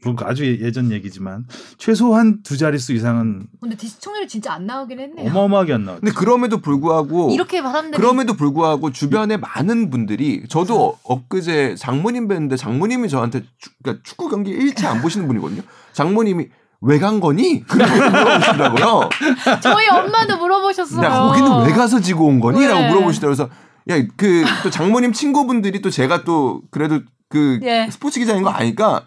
[0.05, 1.45] 뭐 아주 예- 예전 얘기지만
[1.77, 5.29] 최소한 두 자릿수 이상은 근데 시청률이 진짜 안 나오긴 했네요.
[5.31, 6.01] 어마어마하게 안 나왔죠.
[6.03, 12.57] 근데 그럼에도 불구하고 이렇게 사람들이 그럼에도 불구하고 주변에 많은 분들이 저도 어- 엊그제 장모님 뵀는데
[12.57, 15.63] 장모님이 저한테 축, 그러니까 축구 경기 일체 안 보시는 분이거든요.
[15.93, 16.49] 장모님이
[16.81, 17.65] 왜 간 거니?
[17.67, 19.09] 그렇게 물어보시더라고요.
[19.63, 21.05] 저희 엄마도 물어보셨어요.
[21.05, 22.65] 야 거기는 왜 가서 지고 온 거니?
[22.67, 22.89] 라고 네.
[22.91, 23.37] 물어보시더라고요.
[23.37, 23.51] 그래서
[23.91, 27.89] 야 그 또 장모님 친구분들이 또 제가 또 그래도 그 예.
[27.91, 29.03] 스포츠 기자인 거 아니까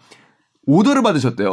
[0.66, 1.50] 오더를 받으셨대요.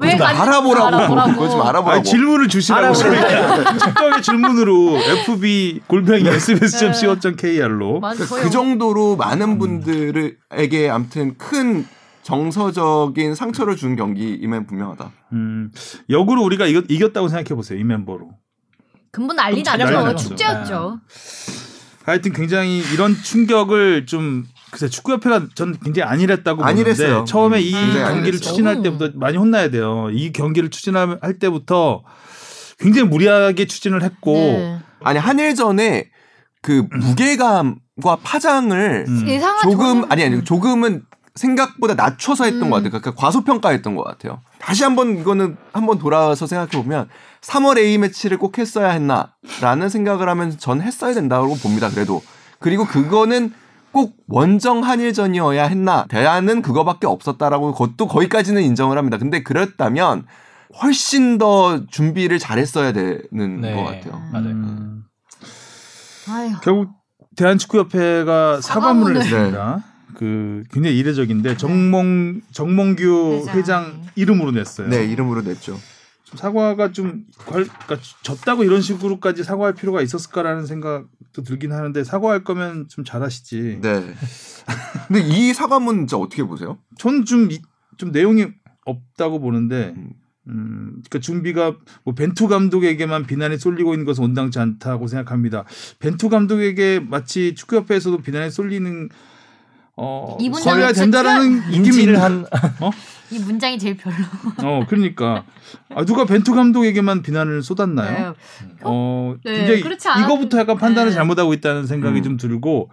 [0.00, 0.86] 왜 알아보라고.
[0.88, 1.32] 알아보라고.
[1.32, 1.90] 그거 좀 알아보라고.
[1.92, 2.92] 아니, 질문을 주시라고
[3.78, 11.86] 직접의 질문으로 fb 골뱅이 sbs.co.kr로 맞아, 저희 그 정도로 많은 분들에게 아무튼 큰
[12.30, 15.10] 정서적인 상처를 준 경기임은 분명하다.
[15.32, 15.72] 음,
[16.08, 18.30] 역으로 우리가 이겼, 이겼다고 생각해 보세요 이 멤버로.
[19.10, 20.14] 근본 난리 났죠.
[20.16, 21.00] 축제였죠.
[22.04, 26.62] 하여튼 굉장히 이런 충격을 좀 글쎄 축구협회가 전 굉장히 안일했다고.
[26.62, 28.40] 보는데 처음에 이 굉장히 경기를 안일했어요.
[28.40, 30.08] 추진할 때부터 많이 혼나야 돼요.
[30.12, 32.04] 이 경기를 추진할 때부터
[32.78, 34.78] 굉장히 무리하게 추진을 했고 네.
[35.02, 36.08] 아니 한일전에
[36.62, 39.26] 그 무게감과 파장을 음.
[39.62, 41.02] 조금 아니 아니 조금은
[41.40, 42.70] 생각보다 낮춰서 했던 음.
[42.70, 42.90] 것 같아요.
[42.90, 44.40] 그러니까 과소평가했던 것 같아요.
[44.58, 47.08] 다시 한번 이거는 한번 돌아와서 생각해 보면
[47.40, 51.88] 3월 A 매치를 꼭 했어야 했나라는 생각을 하면서 전 했어야 된다고 봅니다.
[51.88, 52.22] 그래도
[52.58, 53.54] 그리고 그거는
[53.90, 59.16] 꼭 원정 한일전이어야 했나 대안은 그거밖에 없었다라고 그것도 거기까지는 인정을 합니다.
[59.16, 60.26] 근데 그랬다면
[60.82, 63.74] 훨씬 더 준비를 잘했어야 되는 네.
[63.74, 64.22] 것 같아요.
[64.30, 64.48] 맞아요.
[64.50, 65.04] 음.
[66.62, 66.90] 결국
[67.36, 69.20] 대한축구협회가 사과문을 사과문을.
[69.22, 69.84] 했습니다.
[70.20, 73.56] 그 굉장히 이례적인데 정몽 정몽규 회장.
[73.56, 74.86] 회장 이름으로 냈어요.
[74.88, 75.78] 네 이름으로 냈죠.
[76.24, 82.44] 좀 사과가 좀 걸- 그러니까 졌다고 이런 식으로까지 사과할 필요가 있었을까라는 생각도 들긴 하는데 사과할
[82.44, 83.78] 거면 좀 잘하시지.
[83.80, 84.14] 네.
[85.08, 86.76] 근데 이 사과문 진짜 어떻게 보세요?
[86.98, 87.62] 저는 좀, 이-
[87.96, 88.46] 좀 내용이
[88.84, 90.10] 없다고 보는데, 음.
[90.48, 95.64] 음, 그러니까 준비가 뭐 벤투 감독에게만 비난이 쏠리고 있는 것은 온당치 않다고 생각합니다.
[95.98, 99.08] 벤투 감독에게 마치 축구협회에서도 비난이 쏠리는
[100.02, 102.44] 어, 이 문장이 쏠려야 된다라는 인지를 한이
[103.44, 104.16] 문장이 제일 별로.
[104.64, 105.44] 어, 그러니까
[105.94, 108.28] 아, 누가 벤투 감독에게만 비난을 쏟았나요?
[108.28, 108.68] 네.
[108.82, 111.14] 어, 네, 굉장히 그렇지 않았- 이거부터 약간 판단을 네.
[111.14, 112.22] 잘못하고 있다는 생각이 음.
[112.24, 112.90] 좀 들고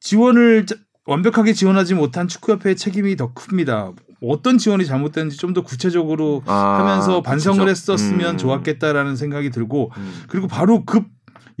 [0.00, 0.76] 지원을 자-
[1.06, 3.92] 완벽하게 지원하지 못한 축구협회의 책임이 더 큽니다.
[4.22, 7.70] 어떤 지원이 잘못됐는지 좀 더 구체적으로 아, 하면서 반성을 그쵸.
[7.70, 8.38] 했었으면 음.
[8.38, 10.22] 좋았겠다라는 생각이 들고 음.
[10.28, 11.06] 그리고 바로 급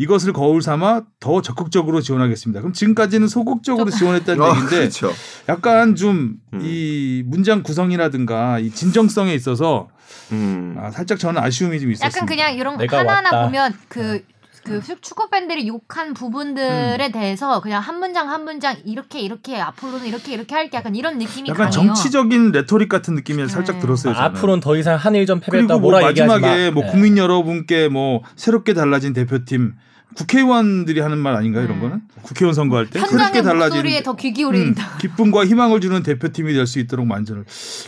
[0.00, 2.62] 이것을 거울 삼아 더 적극적으로 지원하겠습니다.
[2.62, 5.12] 그럼 지금까지는 소극적으로 지원했다는 아, 얘기인데 그렇죠.
[5.46, 6.60] 약간 좀 음.
[6.62, 9.88] 이 문장 구성이라든가 이 진정성에 있어서
[10.32, 10.74] 음.
[10.80, 12.16] 아, 살짝 저는 아쉬움이 좀 있었습니다.
[12.16, 13.44] 약간 그냥 이런 거 하나하나 왔다.
[13.44, 14.24] 보면 그,
[14.64, 20.32] 그 축구 팬들이 욕한 부분들에 대해서 그냥 한 문장 한 문장 이렇게 이렇게 앞으로는 이렇게
[20.32, 21.92] 이렇게 할게 약간 이런 느낌이 약간 강해요.
[21.92, 23.82] 정치적인 레토릭 같은 느낌이 살짝 네.
[23.82, 24.14] 들었어요.
[24.14, 24.28] 저는.
[24.28, 26.74] 앞으로는 더 이상 한일전 패배했다 그리고 뭐 뭐라 얘기하지 마지막에 마.
[26.74, 26.90] 뭐 네.
[26.90, 29.74] 국민 여러분께 뭐 새롭게 달라진 대표팀
[30.16, 31.82] 국회의원들이 하는 말 아닌가요 이런 네.
[31.82, 34.98] 거는 국회의원 선거할 때 현장의 달라진 목소리에 더 귀 음, 기울인다.
[34.98, 37.44] 기쁨과 희망을 주는 대표팀이 될 수 있도록 만전을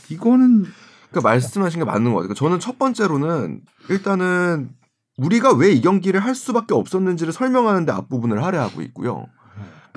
[0.09, 0.65] 이거는
[1.11, 2.35] 그러니까 말씀하신 게 맞는 것 같아요.
[2.35, 3.61] 저는 첫 번째로는
[3.91, 4.71] 일단은
[5.19, 9.27] 우리가 왜 이 경기를 할 수밖에 없었는지를 설명하는데 앞부분을 할애하고 있고요.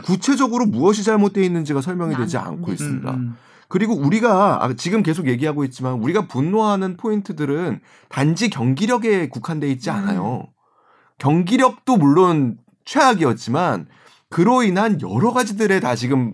[0.04, 2.72] 구체적으로 무엇이 잘못되어 있는지가 설명이 되지 안 않고 돼.
[2.74, 3.12] 있습니다.
[3.12, 3.36] 음, 음.
[3.70, 9.96] 그리고 우리가 아, 지금 계속 얘기하고 있지만 우리가 분노하는 포인트들은 단지 경기력에 국한돼 있지 음.
[9.96, 10.48] 않아요.
[11.18, 13.88] 경기력도 물론 최악이었지만
[14.30, 16.34] 그로 인한 여러 가지들에 다 지금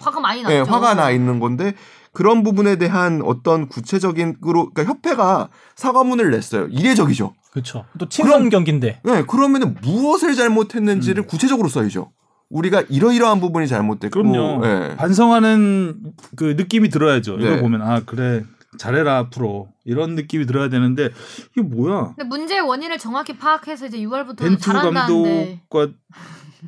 [0.00, 0.54] 화가 많이 났죠.
[0.54, 1.74] 네, 화가 나 있는 건데
[2.12, 6.66] 그런 부분에 대한 어떤 구체적인 그로 그러니까 협회가 사과문을 냈어요.
[6.68, 7.34] 이례적이죠.
[7.50, 7.84] 그렇죠.
[7.98, 11.26] 또 친선 경기인데 네, 그러면은 무엇을 잘못했는지를 음.
[11.26, 12.10] 구체적으로 써야죠.
[12.50, 14.66] 우리가 이러이러한 부분이 잘못됐고 그럼요.
[14.66, 14.96] 예.
[14.96, 17.36] 반성하는 그 느낌이 들어야죠.
[17.36, 17.44] 네.
[17.44, 18.44] 이걸 보면 아 그래
[18.78, 21.10] 잘해라 앞으로 이런 느낌이 들어야 되는데
[21.52, 22.14] 이게 뭐야?
[22.16, 25.98] 근데 문제의 원인을 정확히 파악해서 이제 6월부터 벤투 잘한다는데 감독과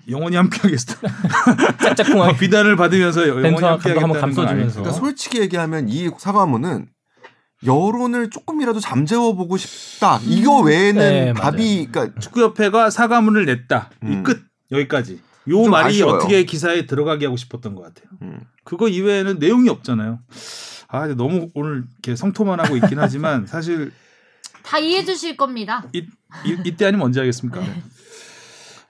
[0.09, 0.95] 영원히 함께하겠다.
[1.83, 4.81] 짝짝꿍하게 비단을 받으면서 영원히 함께하겠다는 감싸주면서.
[4.81, 6.89] 그러니까 솔직히 얘기하면 이 사과문은
[7.65, 10.21] 여론을 조금이라도 잠재워 보고 싶다.
[10.25, 13.91] 이거 외에는 네, 답이 그러니까 축구협회가 사과문을 냈다.
[14.03, 14.23] 이 음.
[14.23, 15.21] 끝 여기까지.
[15.49, 16.17] 요좀 말이 아쉬워요.
[16.17, 18.09] 어떻게 기사에 들어가게 하고 싶었던 것 같아요.
[18.23, 18.41] 음.
[18.65, 20.19] 그거 이외에는 내용이 없잖아요.
[20.97, 23.93] 아, 근데 너무 오늘 이렇게 성토만 하고 있긴 하지만 사실
[24.63, 25.87] 다 이해해 주실 겁니다.
[25.93, 25.99] 이,
[26.45, 27.61] 이, 이때 아니면 언제 하겠습니까?
[27.61, 27.83] 네.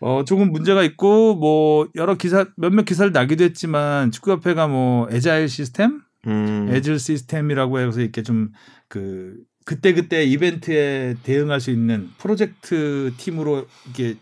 [0.01, 6.03] 어, 조금 문제가 있고 뭐 여러 기사 몇몇 기사를 나기도 했지만 축구협회가 뭐 에자일 시스템,
[6.27, 6.69] 음.
[6.71, 8.51] 에질 시스템이라고 해서 이렇게 좀
[8.89, 14.17] 그 그때 그때 이벤트에 대응할 수 있는 프로젝트 팀으로 이렇게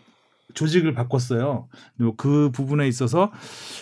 [0.55, 1.67] 조직을 바꿨어요.
[2.17, 3.31] 그 부분에 있어서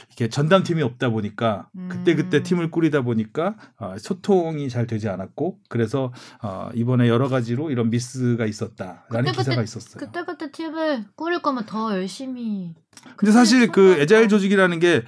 [0.10, 2.44] 이렇게 전담 팀이 없다 보니까 그때 그때 음.
[2.44, 6.12] 팀을 꾸리다 보니까 어, 소통이 잘 되지 않았고 그래서
[6.42, 10.00] 어, 이번에 여러 가지로 이런 미스가 있었다라는 그때 기사가 있었어요.
[10.00, 12.76] 그때 그때 팀을 꾸릴 거면 더 열심히.
[13.16, 15.04] 근데 사실 그 에자일 조직이라는 게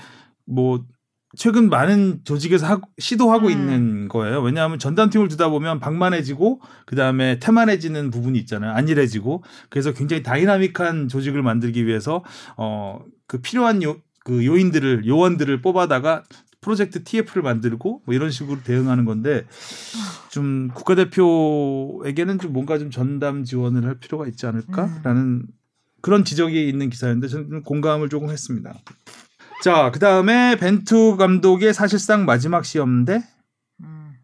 [0.46, 0.86] 뭐
[1.36, 3.52] 최근 많은 조직에서 하고- 시도하고 음.
[3.52, 4.42] 있는 거예요.
[4.42, 8.72] 왜냐하면 전담팀을 두다 보면 방만해지고 그 다음에 태만해지는 부분이 있잖아요.
[8.74, 12.24] 안일해지고 그래서 굉장히 다이나믹한 조직을 만들기 위해서
[12.58, 16.24] 어 그 필요한 요, 그 요인들을 요원들을 뽑아다가
[16.62, 19.46] 프로젝트 TF를 만들고 뭐 이런 식으로 대응하는 건데
[20.30, 25.48] 좀 국가대표에게는 좀 뭔가 좀 전담 지원을 할 필요가 있지 않을까라는
[26.02, 28.76] 그런 지적이 있는 기사였는데 저는 공감을 조금 했습니다.
[29.62, 33.24] 자, 그 다음에 벤투 감독의 사실상 마지막 시험대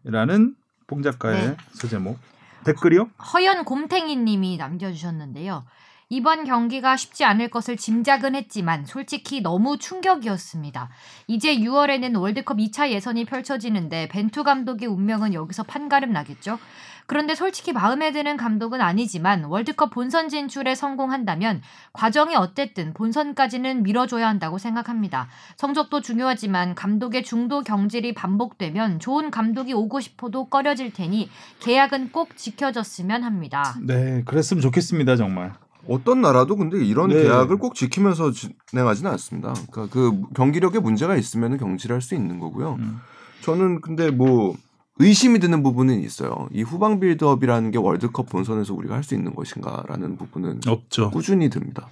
[0.04, 0.54] 라는 음.
[0.86, 1.56] 봉 작가의 네.
[1.72, 2.18] 소제목
[2.64, 3.10] 댓글이요?
[3.32, 5.64] 허연 곰탱이 님이 남겨주셨는데요.
[6.08, 10.90] 이번 경기가 쉽지 않을 것을 짐작은 했지만 솔직히 너무 충격이었습니다.
[11.26, 16.58] 이제 6월에는 월드컵 2차 예선이 펼쳐지는데 벤투 감독의 운명은 여기서 판가름 나겠죠?
[17.06, 24.58] 그런데 솔직히 마음에 드는 감독은 아니지만 월드컵 본선 진출에 성공한다면 과정이 어땠든 본선까지는 밀어줘야 한다고
[24.58, 25.28] 생각합니다.
[25.56, 31.30] 성적도 중요하지만 감독의 중도 경질이 반복되면 좋은 감독이 오고 싶어도 꺼려질 테니
[31.60, 33.76] 계약은 꼭 지켜졌으면 합니다.
[33.82, 35.52] 네, 그랬으면 좋겠습니다, 정말.
[35.88, 37.22] 어떤 나라도 근데 이런 네.
[37.22, 38.30] 계약을 꼭 지키면서
[38.66, 39.52] 진행하지는 않습니다.
[39.70, 42.76] 그러니까 그 경기력에 문제가 있으면 경질할 수 있는 거고요.
[42.78, 43.00] 음.
[43.40, 44.54] 저는 근데 뭐
[44.98, 46.48] 의심이 드는 부분은 있어요.
[46.52, 51.10] 이 후방 빌드업이라는 게 월드컵 본선에서 우리가 할 수 있는 것인가라는 부분은 없죠.
[51.10, 51.90] 꾸준히 듭니다.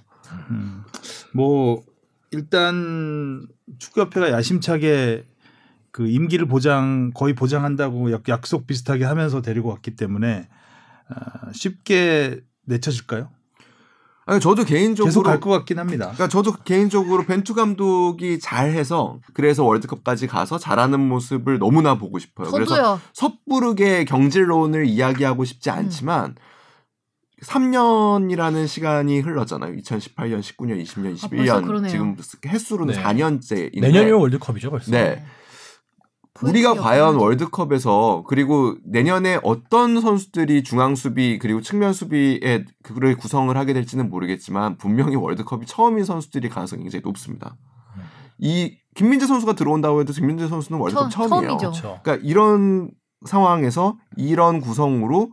[0.51, 0.83] 음.
[1.33, 1.83] 뭐
[2.31, 3.45] 일단
[3.79, 5.25] 축구협회가 야심차게
[5.91, 10.47] 그 임기를 보장 거의 보장한다고 약- 약속 비슷하게 하면서 데리고 왔기 때문에
[11.09, 13.29] 아, 쉽게 내쳐질까요?
[14.31, 16.05] 아니 저도 개인적으로 계속 갈 것 같긴 합니다.
[16.13, 22.49] 그러니까 저도 개인적으로 벤투 감독이 잘해서 그래서 월드컵까지 가서 잘하는 모습을 너무나 보고 싶어요.
[22.49, 23.01] 그래서 저도요.
[23.13, 25.75] 섣부르게 경질론을 이야기하고 싶지 음.
[25.75, 26.35] 않지만
[27.43, 29.73] 3년이라는 시간이 흘렀잖아요.
[29.77, 31.91] 2018년, 19년, 20년, 아, 벌써 21년 그러네요.
[31.91, 32.15] 지금
[32.45, 33.01] 횟수로는 네.
[33.03, 34.91] 4년째인데 내년이면 월드컵이죠 벌써.
[34.91, 35.23] 네.
[36.43, 43.73] 우리가 과연 월드컵에서 그리고 내년에 어떤 선수들이 중앙 수비 그리고 측면 수비에 그를 구성을 하게
[43.73, 47.55] 될지는 모르겠지만 분명히 월드컵이 처음인 선수들이 가능성이 굉장히 높습니다.
[48.39, 51.57] 이 김민재 선수가 들어온다고 해도 김민재 선수는 월드컵 처- 처음이에요.
[51.57, 51.71] 처음이죠.
[51.81, 51.99] 그렇죠.
[52.03, 52.89] 그러니까 이런
[53.25, 55.31] 상황에서 이런 구성으로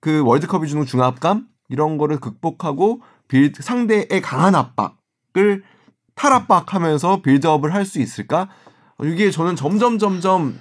[0.00, 5.62] 그 월드컵이 주는 중압감 이런 거를 극복하고 build 상대의 강한 압박을
[6.16, 8.48] 탈압박하면서 build-up을 할 수 있을까?
[9.00, 10.58] 어, 이게 저는 점점 점점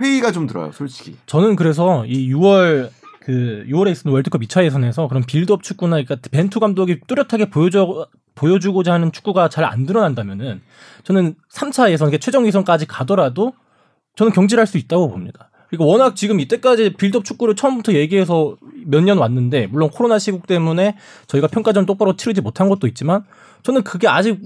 [0.00, 1.16] 회의가 좀 들어요, 솔직히.
[1.26, 6.60] 저는 그래서 이 6월 그 6월에 있는 월드컵 2차 예선에서 그런 빌드업 축구나 그러니까 벤투
[6.60, 10.60] 감독이 뚜렷하게 보여줘 보여주고자 하는 축구가 잘 안 드러난다면은
[11.04, 13.52] 저는 3차 예선, 그러니까 최종 예선까지 가더라도
[14.16, 15.50] 저는 경질할 수 있다고 봅니다.
[15.68, 18.56] 그리고 워낙 지금 이때까지 빌드업 축구를 처음부터 얘기해서
[18.86, 23.24] 몇 년 왔는데 물론 코로나 시국 때문에 저희가 평가전 똑바로 치르지 못한 것도 있지만
[23.64, 24.40] 저는 그게 아직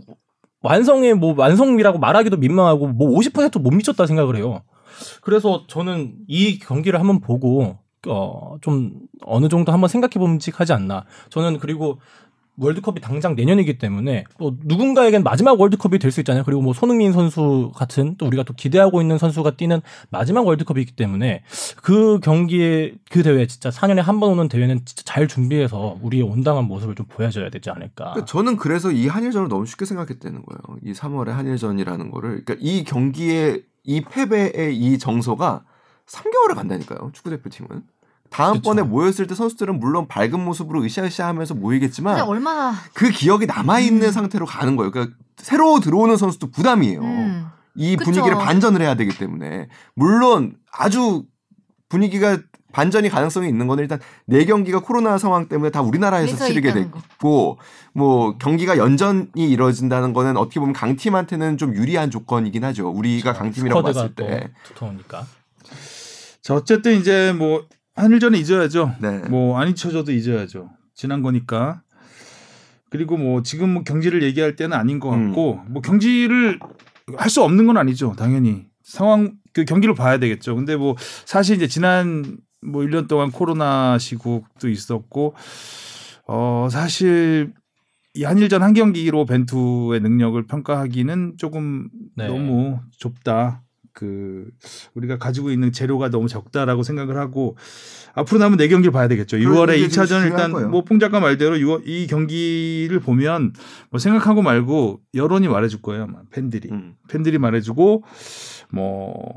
[0.63, 4.63] 완성의 뭐 완성이라고 말하기도 민망하고 뭐 50%못 미쳤다 생각을 해요.
[5.23, 8.93] 그래서 저는 이 경기를 한번 보고 어 좀
[9.25, 11.05] 어느 정도 한번 생각해 봄직하지 않나.
[11.31, 11.99] 저는 그리고
[12.63, 16.45] 월드컵이 당장 내년이기 때문에 또 누군가에겐 마지막 월드컵이 될 수 있잖아요.
[16.45, 21.43] 그리고 뭐 손흥민 선수 같은 또 우리가 또 기대하고 있는 선수가 뛰는 마지막 월드컵이기 때문에
[21.83, 26.65] 그 경기에 그 대회 진짜 4년에 한 번 오는 대회는 진짜 잘 준비해서 우리의 온당한
[26.65, 28.13] 모습을 좀 보여줘야 되지 않을까.
[28.13, 30.79] 그러니까 저는 그래서 이 한일전을 너무 쉽게 생각했다는 거예요.
[30.85, 32.45] 이 3월의 한일전이라는 거를.
[32.45, 35.65] 그러니까 이 경기의 이 패배의 이 정서가
[36.07, 37.11] 3개월을 간다니까요.
[37.13, 37.83] 축구 대표팀은.
[38.33, 38.91] 다음번에 그쵸.
[38.91, 44.13] 모였을 때 선수들은 물론 밝은 모습으로 으쌰으쌰하면서 모이겠지만 근데 얼마나 그 기억이 남아 있는 음.
[44.13, 44.91] 상태로 가는 거예요.
[44.91, 47.01] 그러니까 새로 들어오는 선수도 부담이에요.
[47.01, 47.47] 음.
[47.75, 48.11] 이 그쵸.
[48.11, 51.25] 분위기를 반전을 해야 되기 때문에 물론 아주
[51.89, 52.39] 분위기가
[52.73, 56.73] 반전이 가능성이 있는 거는 일단 네 경기가 코로나 상황 때문에 다 우리나라에서 치르게.
[56.73, 57.59] 됐고
[57.93, 62.89] 뭐 경기가 연전이 이루어진다는 거는 어떻게 보면 강팀한테는 좀 유리한 조건이긴 하죠.
[62.89, 64.51] 우리가 강팀이라고 봤을 때.
[64.65, 65.27] 또 두터우니까.
[66.41, 68.97] 자 어쨌든 이제 뭐 한일전은 잊어야죠.
[69.01, 69.19] 네.
[69.29, 70.71] 뭐안 잊혀져도 잊어야죠.
[70.95, 71.83] 지난 거니까.
[72.91, 75.29] 그리고 뭐 지금 뭐 경지를 얘기할 때는 아닌 것 음.
[75.29, 76.59] 같고 뭐 경지를
[77.17, 78.15] 할 수 없는 건 아니죠.
[78.17, 80.55] 당연히 상황 그 경기를 봐야 되겠죠.
[80.55, 85.35] 근데 뭐 사실 이제 지난 뭐 1년 동안 코로나 시국도 있었고
[86.27, 87.53] 어 사실
[88.15, 92.29] 이 한일전 한 경기로 벤투의 능력을 평가하기는 조금 네.
[92.29, 93.63] 너무 좁다.
[93.95, 94.47] 그
[94.95, 97.57] 우리가 가지고 있는 재료가 너무 적다라고 생각을 하고
[98.15, 99.39] 앞으로 남은 네 경기를 봐야 되겠죠.
[99.39, 100.69] 그럼 6월에 이게 좀 2차전 중요한 일단 거예요.
[100.69, 103.53] 뭐 뽕 작가 말대로 6월 이 경기를 보면
[103.91, 106.05] 뭐 생각하고 말고 여론이 말해줄 거예요.
[106.05, 106.95] 아마 팬들이 음.
[107.09, 108.05] 팬들이 말해주고
[108.71, 109.35] 뭐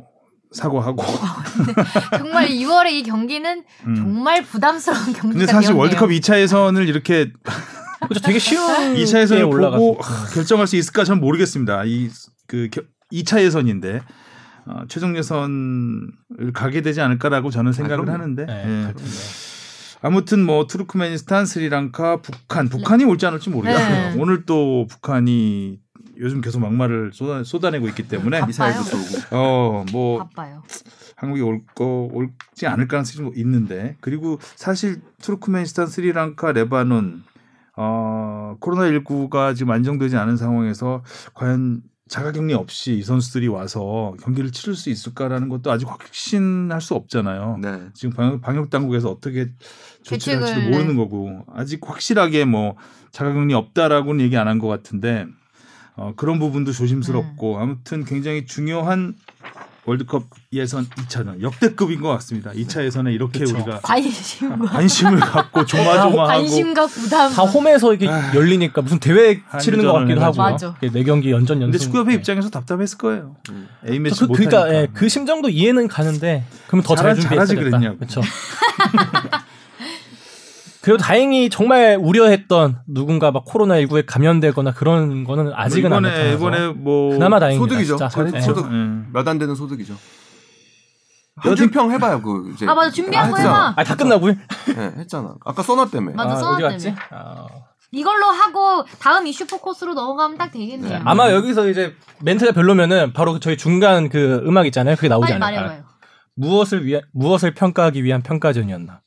[0.52, 1.04] 사과하고.
[2.18, 3.96] 정말 2월에 이 경기는 음.
[3.96, 5.80] 정말 부담스러운 경기가 근데 사실 되었네요.
[5.82, 7.32] 월드컵 2차 예선을 이렇게
[8.08, 8.22] 그렇죠.
[8.26, 8.64] 되게 쉬운
[8.96, 9.78] 2차 예선을 올라갔어.
[9.80, 11.84] 보고 아, 결정할 수 있을까 저는 모르겠습니다.
[11.86, 12.10] 이
[12.48, 12.70] 그
[13.12, 14.02] 2차 예선인데
[14.68, 16.12] 어, 최종 예선을
[16.54, 18.22] 가게 되지 않을까라고 저는 생각을 그럼요.
[18.24, 18.84] 하는데 네, 예.
[18.86, 19.12] 갈 텐데.
[20.02, 24.14] 아무튼 뭐 투르크메니스탄, 스리랑카, 북한, 북한이 올지 않을지 모르겠어요.
[24.14, 24.16] 네.
[24.22, 25.80] 오늘 또 북한이
[26.18, 28.84] 요즘 계속 막말을 쏟아, 쏟아내고 있기 때문에 미사일도.
[28.84, 29.36] 쏘고.
[29.36, 30.64] 어 뭐 바빠요.
[31.18, 37.24] 한국이 올 거 올지 않을 가능성이 좀 있는데 그리고 사실 투르크메니스탄, 스리랑카, 레바논
[37.78, 41.04] 어 코로나 19가 지금 안정되지 않은 상황에서
[41.34, 47.58] 과연 자가격리 없이 이 선수들이 와서 경기를 치를 수 있을까라는 것도 아직 확신할 수 없잖아요.
[47.62, 47.88] 네.
[47.96, 49.48] 지금 방역, 방역 당국에서 어떻게
[50.04, 51.02] 조치를 할지도 대책을, 모르는 네.
[51.04, 52.76] 거고 아직 확실하게 뭐
[53.12, 55.26] 자가격리 없다라고는 얘기 안 한 것 같은데
[55.96, 59.16] 어, 그런 부분도 조심스럽고 아무튼 굉장히 중요한
[59.88, 62.52] 월드컵 예선 2차전 역대급인 것 같습니다.
[62.52, 63.56] 2차 예선에 이렇게 그쵸.
[63.56, 67.32] 우리가 관심과 관심을 갖고 조마조마하고 관심과 부담.
[67.32, 68.34] 다 홈에서 이게 아.
[68.34, 70.76] 열리니까 무슨 대회 치르는 것 같기도.
[70.82, 71.72] 이게 네 경기 연전 연승.
[71.72, 72.16] 근데 축구협회 네.
[72.18, 73.36] 입장에서 답답했을 거예요.
[73.52, 73.68] 음.
[73.88, 74.64] A 매치 그, 못하니까.
[74.64, 77.70] 그러니까 예, 그 심정도 이해는 가는데 그러면 더잘 잘하- 준비했어야 잘하지 됐다.
[77.78, 77.98] 그랬냐고.
[77.98, 78.22] 그렇죠.
[80.86, 86.36] 그래도 다행히 정말 우려했던 누군가 막 코로나 19에 감염되거나 그런 거는 아직은 안 이번에 나타나서
[86.36, 87.76] 이번에 뭐 그나마 다행입니다.
[87.76, 87.98] 소득이죠.
[88.32, 88.40] 네.
[88.42, 88.66] 소득.
[88.72, 89.12] 예.
[89.12, 89.96] 몇안 되는 소득이죠.
[91.38, 92.68] 한줄평 해봐요 그 이제.
[92.68, 93.38] 아 맞아 준비한 거.
[93.40, 93.74] 해봐.
[93.76, 94.36] 아, 다 끝나고요?
[94.76, 95.34] 네, 했잖아.
[95.44, 96.16] 아까 써놨 때문에.
[96.16, 96.86] 맞아, 아, 써놨 갔지?
[96.86, 97.02] 때문에.
[97.10, 97.48] 아,
[97.92, 101.02] 이걸로 하고 다음 이슈 포커스로 넘어가면 딱 되겠네요.
[101.04, 104.96] 아마 여기서 이제 멘트가 별로면은 바로 저희 중간 그 음악 있잖아요.
[104.98, 105.62] 그게 나오지 빨리 않을까.
[105.64, 105.86] 말해봐요.
[106.36, 109.02] 무엇을 위한 무엇을 평가하기 위한 평가전이었나?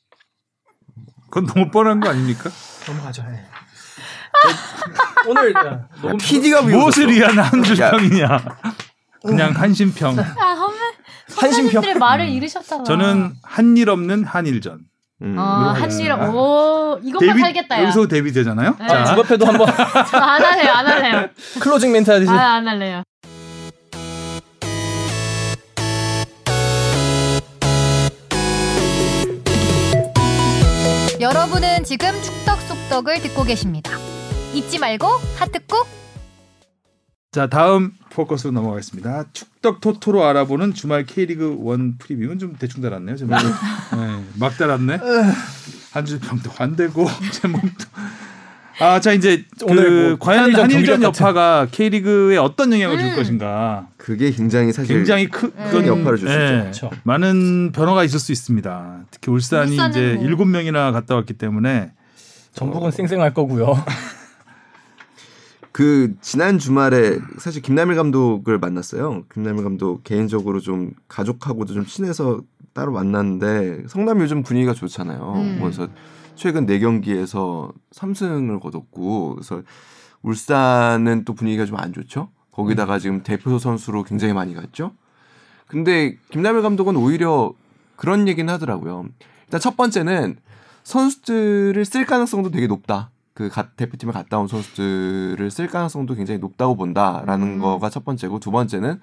[1.31, 2.51] 그건 너무 뻔한 거 아닙니까?
[2.87, 3.23] 넘어가죠.
[5.27, 7.43] 오늘 야, 녹음 PD가 무엇을 위한 야.
[7.43, 8.39] 한줄평이냐?
[9.27, 10.19] 그냥 한심평.
[10.19, 10.23] 아
[10.55, 10.77] 선배
[11.37, 11.51] 한심평.
[11.51, 12.85] 선배님들의 말을 잃으셨잖아.
[12.85, 14.81] 저는 한일 없는 한일전.
[15.23, 15.35] 음.
[15.37, 16.31] 아 이거 한일 하겠습니다.
[16.31, 17.83] 오 이것만 살겠다 야.
[17.83, 18.77] 여기서 데뷔 되잖아요.
[18.79, 18.87] 네.
[18.87, 21.29] 자, 자, 주바페도 한번 안 할래요 안 할래요.
[21.61, 23.03] 클로징 멘트 하듯이 아 안 할래요.
[31.21, 33.91] 여러분은 지금 축덕 속덕을 듣고 계십니다.
[34.55, 35.07] 잊지 말고
[35.37, 35.87] 하트 꾹.
[37.33, 39.25] 자 다음 포커스로 넘어가겠습니다.
[39.33, 43.17] 축덕 토토로 알아보는 주말 K리그 원 프리뷰는 좀 대충 달았네요.
[43.17, 43.45] 제목이.
[43.97, 44.99] 네, 막 달았네.
[45.93, 47.85] 한 줄 평도 안 되고 제목도.
[48.81, 53.17] 아 자 이제 오늘 그 뭐 과연 한일전 여파가 K리그에 어떤 영향을 줄 음.
[53.17, 53.89] 것인가.
[53.97, 56.61] 그게 굉장히 사실 굉장히 크, 큰 역할을 줄수 있죠.
[56.63, 56.91] 그렇죠.
[57.05, 59.01] 많은 변화가 있을 수 있습니다.
[59.11, 61.93] 특히 울산이 울산은 이제 뭐- 일곱 명이나 갔다 왔기 때문에
[62.55, 63.75] 전북은 쌩쌩할 거고요.
[65.73, 69.25] 그 지난 주말에 사실 김남일 감독을 만났어요.
[69.33, 72.41] 김남일 감독 개인적으로 좀 가족하고도 좀 친해서
[72.75, 75.35] 따로 만났는데 성남 요즘 분위기가 좋잖아요.
[75.37, 75.59] 음.
[75.61, 75.89] 그래서
[76.39, 79.63] 최근 네 경기에서 3승을 거뒀고 그래서
[80.23, 82.31] 울산은 또 분위기가 좀 안 좋죠.
[82.53, 84.93] 거기다가 지금 대표 선수로 굉장히 많이 갔죠.
[85.67, 87.53] 근데 김남일 감독은 오히려
[87.97, 89.07] 그런 얘기는 하더라고요.
[89.47, 90.37] 일단 첫 번째는
[90.85, 93.11] 선수들을 쓸 가능성도 되게 높다.
[93.35, 97.59] 그 가- 대표팀에 갔다 온 선수들을 쓸 가능성도 굉장히 높다고 본다라는 음.
[97.61, 99.01] 거가 첫 번째고 두 번째는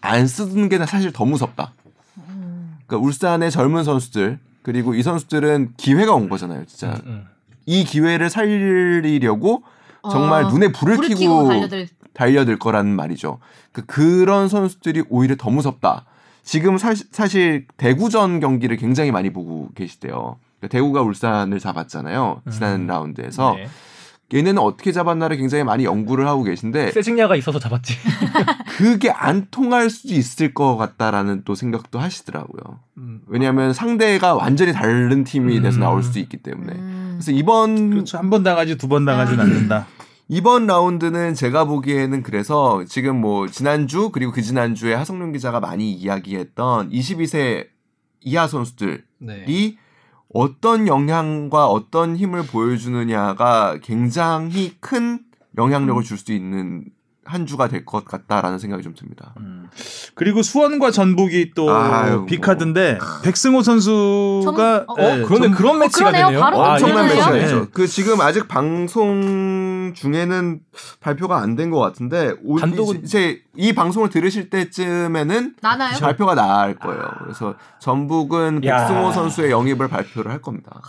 [0.00, 1.72] 안 쓰는 게 사실 더 무섭다.
[2.18, 2.76] 음.
[2.86, 6.66] 그러니까 울산의 젊은 선수들 그리고 이 선수들은 기회가 온 거잖아요.
[6.66, 7.26] 진짜 음, 음.
[7.64, 9.62] 이 기회를 살리려고
[10.10, 11.88] 정말 어, 눈에 불을, 불을 켜고 달려들.
[12.12, 13.38] 달려들 거라는 말이죠.
[13.72, 16.04] 그 그런 선수들이 오히려 더 무섭다.
[16.42, 20.36] 지금 사실, 사실 대구전 경기를 굉장히 많이 보고 계시대요.
[20.60, 22.42] 그러니까 대구가 울산을 잡았잖아요.
[22.50, 22.86] 지난 음.
[22.88, 23.68] 라운드에서 네.
[24.32, 27.94] 얘네는 어떻게 잡았나를 굉장히 많이 연구를 하고 계신데 세징야가 있어서 잡았지.
[28.76, 32.80] 그게 안 통할 수도 있을 것 같다라는 또 생각도 하시더라고요.
[32.98, 33.22] 음.
[33.26, 35.80] 왜냐하면 상대가 완전히 다른 팀이 돼서 음.
[35.80, 36.72] 나올 수도 있기 때문에.
[36.74, 37.16] 음.
[37.18, 38.18] 그래서 이번 그렇죠.
[38.18, 39.42] 한 번 당하지 두 번 당하지는 아.
[39.44, 39.86] 않는다.
[40.28, 46.90] 이번 라운드는 제가 보기에는 그래서 지금 뭐 지난주 그리고 그 지난주에 하성룡 기자가 많이 이야기했던
[46.90, 47.66] 22세
[48.20, 49.76] 이하 선수들이 네.
[50.32, 55.20] 어떤 영향과 어떤 힘을 보여주느냐가 굉장히 큰
[55.56, 56.84] 영향력을 줄 수 있는
[57.28, 59.32] 한 주가 될 것 같다라는 생각이 좀 듭니다.
[59.38, 59.68] 음.
[60.14, 66.06] 그리고 수원과 전북이 또 아유, 빅카드인데 백승호 선수가 전- 어, 네, 그런데 전- 그런 매치가
[66.10, 66.26] 그러네요.
[66.28, 66.40] 되네요.
[66.40, 67.14] 바로 아, 엄청난 그러네요.
[67.14, 67.42] 매치가 네.
[67.44, 67.68] 있죠.
[67.72, 70.60] 그 지금 아직 방송 중에는
[71.00, 75.98] 발표가 안 된 것 같은데 오- 단독은- 이제 이 방송을 들으실 때쯤에는 나나요?
[75.98, 77.02] 발표가 나을 거예요.
[77.24, 78.78] 그래서 전북은 야.
[78.86, 80.80] 백승호 선수의 영입을 발표를 할 겁니다.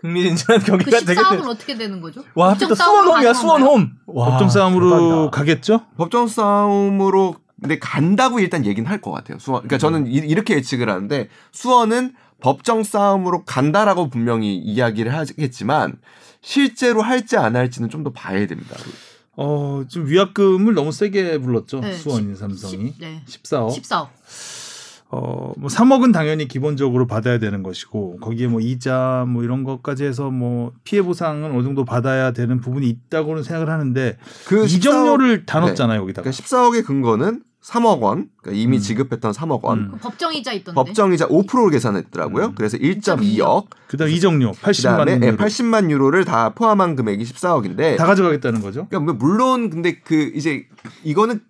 [0.00, 1.42] 흥미진진한 그 경기가 10싸움은 되겠네.
[1.48, 2.22] 어떻게 되는 거죠?
[2.34, 3.34] 와, 법정 또 수원홈이야?
[3.34, 3.90] 수원홈.
[4.06, 5.30] 와, 법정 싸움으로 대박이다.
[5.30, 5.80] 가겠죠?
[5.96, 9.38] 법정 싸움으로 근데 간다고 일단 얘기는 할 것 같아요.
[9.38, 9.60] 수원.
[9.62, 15.98] 그러니까 저는 이, 이렇게 예측을 하는데 수원은 법정 싸움으로 간다라고 분명히 이야기를 하겠지만
[16.40, 18.76] 실제로 할지 안 할지는 좀 더 봐야 됩니다.
[19.36, 21.80] 어, 좀 위약금을 너무 세게 불렀죠.
[21.80, 23.22] 네, 수원이 십- 삼성이 십- 네.
[23.28, 23.68] 14억.
[23.78, 24.08] 14억.
[25.12, 30.30] 어, 뭐 3억은 당연히 기본적으로 받아야 되는 것이고 거기에 뭐 이자 뭐 이런 것까지 해서
[30.30, 35.66] 뭐 피해 보상은 어느 정도 받아야 되는 부분이 있다고는 생각을 하는데 그 이정료를 다 네.
[35.66, 36.30] 넣었잖아요, 여기다가.
[36.30, 38.80] 그러니까 14억의 근거는 3억 원, 그러니까 이미 음.
[38.80, 39.90] 지급했던 3억 원, 음.
[39.92, 40.74] 그 법정이자 있던데.
[40.76, 42.46] 법정이자 5%를 계산했더라고요.
[42.46, 42.54] 음.
[42.54, 48.06] 그래서 1.2억, 그다음 이정료 80만 그다음에 원 예, 80만 유로를 다 포함한 금액이 14억인데, 다
[48.06, 48.86] 가져가겠다는 거죠.
[48.88, 50.66] 그러니까 뭐 물론 근데 그 이제
[51.04, 51.40] 이거는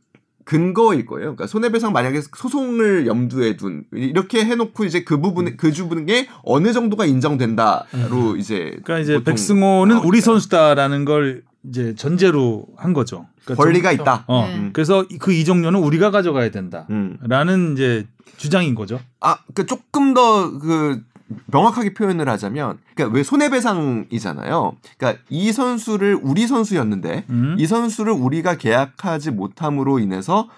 [0.50, 1.26] 근거일 거예요.
[1.36, 7.04] 그러니까 손해배상 만약에 소송을 염두에 둔 이렇게 해놓고 이제 그 부분 그 주분에 어느 정도가
[7.06, 10.08] 인정된다로 이제 그러니까 이제 백승호는 나오니까요.
[10.08, 13.26] 우리 선수다라는 걸 이제 전제로 한 거죠.
[13.44, 14.24] 그러니까 권리가 좀- 있다.
[14.26, 14.56] 어, 네.
[14.56, 14.70] 음.
[14.72, 16.86] 그래서 그 이정료는 우리가 가져가야 된다.
[16.90, 17.16] 음.
[17.22, 18.98] 라는 이제 주장인 거죠.
[19.20, 21.00] 아, 그 조금 더 그
[21.46, 24.76] 명확하게 표현을 하자면, 그러니까 왜 손해배상이잖아요.
[24.98, 27.56] 그러니까 이 선수를 우리 선수였는데 음.
[27.58, 30.48] 이 선수를 우리가 계약하지 못함으로 인해서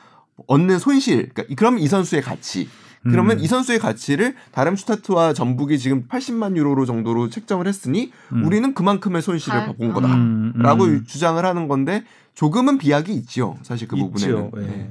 [0.47, 2.69] 얻는 손실, 그러니까 이- 그러면 이 선수의 가치.
[3.05, 3.43] 그러면 음.
[3.43, 8.45] 이 선수의 가치를 다름슈타트와 전북이 지금 80만 유로 정도로 책정을 했으니 음.
[8.45, 9.95] 우리는 그만큼의 손실을 아, 본 아.
[9.95, 11.05] 거다라고 음, 음.
[11.05, 12.05] 주장을 하는 건데
[12.37, 13.57] 조금은 비약이 있지요.
[13.63, 14.11] 사실 그 있죠.
[14.13, 14.51] 부분에는.
[14.57, 14.61] 예.
[14.61, 14.91] 네.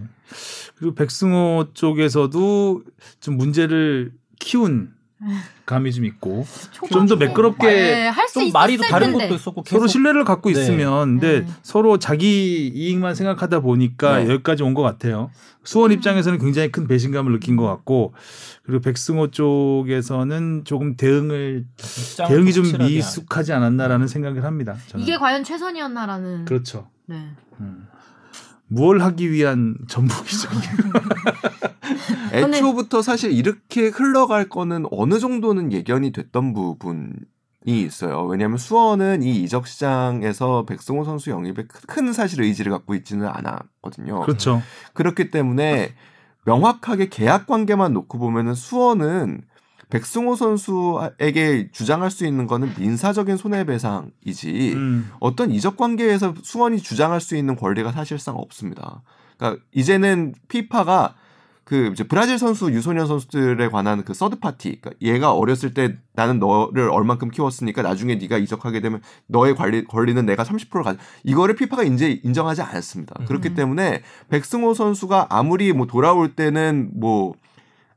[0.77, 2.81] 그리고 백승호 쪽에서도
[3.21, 4.91] 좀 문제를 키운
[5.65, 6.45] 감이 좀 있고
[6.91, 9.25] 좀 더 매끄럽게 네, 할수 좀 말이도 다른 텐데.
[9.25, 10.59] 것도 있었고 서로 신뢰를 갖고 네.
[10.59, 11.47] 있으면 근데 네.
[11.61, 14.29] 서로 자기 이익만 생각하다 보니까 네.
[14.29, 15.29] 여기까지 온 것 같아요.
[15.63, 18.13] 수원 입장에서는 굉장히 큰 배신감을 느낀 것 같고
[18.63, 21.65] 그리고 백승호 쪽에서는 조금 대응을
[22.27, 24.75] 대응이 좀 미숙하지 않았나라는 생각을 합니다.
[24.87, 25.03] 저는.
[25.03, 26.45] 이게 과연 최선이었나라는.
[26.45, 26.87] 그렇죠.
[27.05, 27.27] 네.
[27.59, 27.87] 음.
[28.73, 30.47] 무엇 하기 위한 전북이죠.
[32.33, 37.13] 애초부터 사실 이렇게 흘러갈 거는 어느 정도는 예견이 됐던 부분
[37.65, 38.23] 이 있어요.
[38.25, 44.21] 왜냐하면 수원은 이 이적 시장에서 백승호 선수 영입에 큰- 큰 사실 의지를 갖고 있지는 않았거든요.
[44.21, 44.61] 그렇죠.
[44.93, 45.93] 그렇기 때문에
[46.45, 49.41] 명확하게 계약 관계만 놓고 보면은 수원은
[49.91, 55.11] 백승호 선수에게 주장할 수 있는 거는 민사적인 손해배상이지 음.
[55.19, 59.03] 어떤 이적 관계에서 수원이 주장할 수 있는 권리가 사실상 없습니다.
[59.37, 61.15] 그러니까 이제는 피파가
[61.63, 66.39] 그 이제 브라질 선수 유소년 선수들에 관한 그 서드 파티, 그러니까 얘가 어렸을 때 나는
[66.39, 70.99] 너를 얼만큼 키웠으니까 나중에 네가 이적하게 되면 너의 관리 권리는 내가 30%를 가져.
[71.23, 73.15] 이거를 피파가 이제 인정하지 않습니다.
[73.25, 73.55] 그렇기 음.
[73.55, 77.35] 때문에 백승호 선수가 아무리 뭐 돌아올 때는 뭐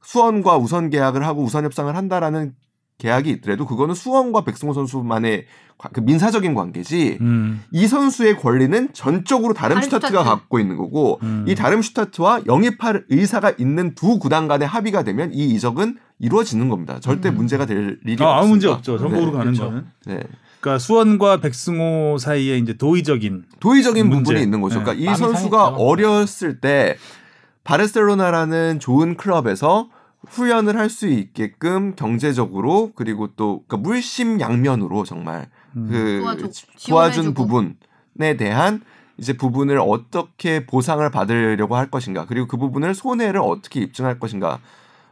[0.04, 2.54] 수원과 우선 계약을 하고 우선 협상을 한다라는
[2.98, 5.46] 계약이 있더라도 그거는 수원과 백승호 선수만의
[5.78, 7.60] 과- 그 민사적인 관계지 음.
[7.72, 10.40] 이 선수의 권리는 전적으로 다름슈타트가 다름슈타트.
[10.40, 11.44] 갖고 있는 거고 음.
[11.48, 17.00] 이 다름슈타트와 영입할 의사가 있는 두 구단 간의 합의가 되면 이 이적은 이루어지는 겁니다.
[17.00, 17.34] 절대 음.
[17.36, 18.36] 문제가 될 일이 아, 없습니다.
[18.38, 18.96] 아무 문제 없죠.
[18.98, 19.64] 전북으로 네, 가는 그렇죠.
[19.64, 19.86] 거는.
[20.06, 20.20] 네.
[20.60, 24.22] 그러니까 수원과 백승호 사이에 이제 도의적인 도의적인 문제.
[24.30, 24.78] 부분이 있는 거죠.
[24.78, 24.84] 네.
[24.84, 25.82] 그러니까 이 선수가 상했죠.
[25.82, 26.96] 어렸을 때
[27.64, 29.88] 바르셀로나라는 좋은 클럽에서
[30.28, 35.88] 훈련을 할 수 있게끔 경제적으로 그리고 또 그러니까 물심양면으로 정말 음.
[35.90, 37.34] 그 도와줘- 도와준.
[37.34, 38.82] 부분에 대한
[39.18, 44.60] 이제 부분을 어떻게 보상을 받으려고 할 것인가 그리고 그 부분을 손해를 어떻게 입증할 것인가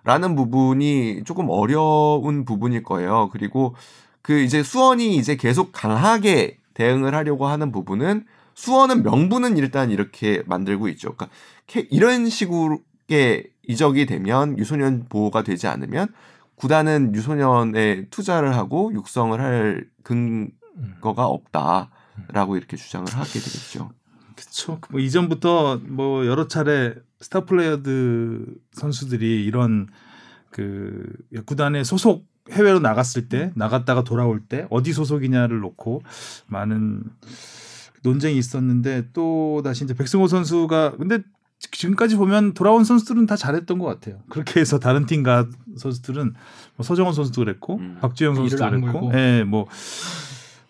[0.05, 3.29] 라는 부분이 조금 어려운 부분일 거예요.
[3.33, 3.75] 그리고
[4.21, 10.89] 그 이제 수원이 이제 계속 강하게 대응을 하려고 하는 부분은 수원은 명분은 일단 이렇게 만들고
[10.89, 11.15] 있죠.
[11.15, 11.29] 그러니까
[11.67, 12.81] 캐- 이런 식으로
[13.11, 16.09] 의 이적이 되면 유소년 보호가 되지 않으면
[16.57, 21.91] 구단은 유소년에 투자를 하고 육성을 할 근거가 없다.
[22.29, 23.91] 라고 이렇게 주장을 하게 되겠죠.
[24.37, 24.81] 그렇죠.
[24.91, 29.89] 뭐 이전부터 뭐 여러 차례 스타 플레이어들 선수들이 이런
[30.51, 31.05] 그
[31.47, 36.03] 구단의 소속 해외로 나갔을 때 나갔다가 돌아올 때 어디 소속이냐를 놓고
[36.47, 37.05] 많은
[38.03, 41.21] 논쟁이 있었는데 또 다시 이제 백승호 선수가 근데
[41.71, 44.19] 지금까지 보면 돌아온 선수들은 다 잘했던 것 같아요.
[44.29, 45.47] 그렇게 해서 다른 팀 가
[45.77, 46.35] 선수들은
[46.77, 47.99] 뭐 서정원 선수도 그랬고 음.
[48.01, 49.13] 박주영 선수도 그랬고.
[49.15, 49.67] 예, 뭐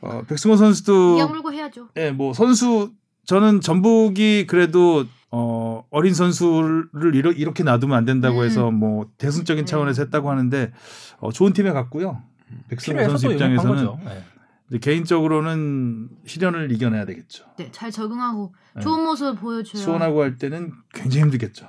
[0.01, 1.89] 어, 백승호 선수도 물고 해야죠.
[1.97, 2.93] 예, 뭐 선수
[3.25, 8.45] 저는 전북이 그래도 어 어린 선수를 이러, 이렇게 놔두면 안 된다고 음.
[8.45, 10.73] 해서 뭐 대승적인 차원에서 했다고 하는데
[11.21, 12.21] 어, 좋은 팀에 갔고요.
[12.69, 13.85] 백승호 선수 입장에서는.
[14.05, 14.25] 네.
[14.73, 17.45] 이제 개인적으로는 시련을 이겨내야 되겠죠.
[17.59, 18.81] 네, 잘 적응하고 네.
[18.83, 19.83] 좋은 모습 보여줘요.
[19.83, 21.67] 수원하고 할 때는 굉장히 힘들겠죠.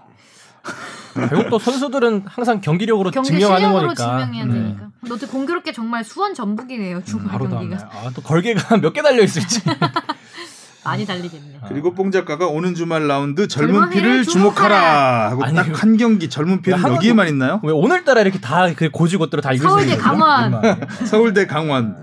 [1.14, 3.96] 결국 또 선수들은 항상 경기력으로 경기 증명하는 거니까.
[3.96, 4.54] 증명해야 네.
[4.54, 4.90] 되니까.
[5.02, 7.04] 근데 어떻게 공교롭게 정말 수원 전북이네요.
[7.04, 7.90] 주말 바로 경기가.
[7.92, 9.60] 아, 또 걸개가 몇 개 달려 있을지.
[10.86, 11.60] 많이 달리겠네.
[11.62, 11.68] 아.
[11.70, 16.78] 그리고 뽕 작가가 오는 주말 라운드 젊은 피를 주목하라 하고 아니, 딱한 경기 젊은 피는
[16.82, 17.62] 여기에만 있나요?
[17.64, 19.98] 왜 오늘따라 이렇게 다 그 고지 것들을 다 읽으시는 서울대?
[19.98, 20.62] 강원.
[21.06, 21.96] 서울대 강원.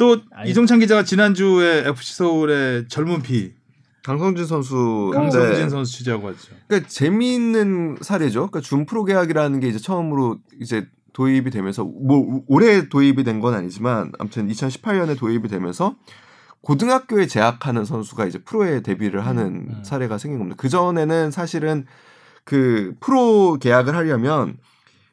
[0.00, 0.50] 또 아니.
[0.50, 3.52] 이종찬 기자가 지난주에 FC 서울의 젊은 피
[4.02, 5.68] 강성진 선수 강성진 네.
[5.68, 6.54] 선수 취재하고 왔죠.
[6.66, 8.46] 그러니까 재미있는 사례죠.
[8.48, 13.52] 그러니까 준 프로 계약이라는 게 이제 처음으로 이제 도입이 되면서 뭐 올해 도입이 된 건
[13.52, 15.96] 아니지만 아무튼 2018년에 도입이 되면서
[16.62, 19.82] 고등학교에 재학하는 선수가 이제 프로에 데뷔를 하는 음.
[19.84, 20.56] 사례가 생긴 겁니다.
[20.58, 21.84] 그 전에는 사실은
[22.44, 24.56] 그 프로 계약을 하려면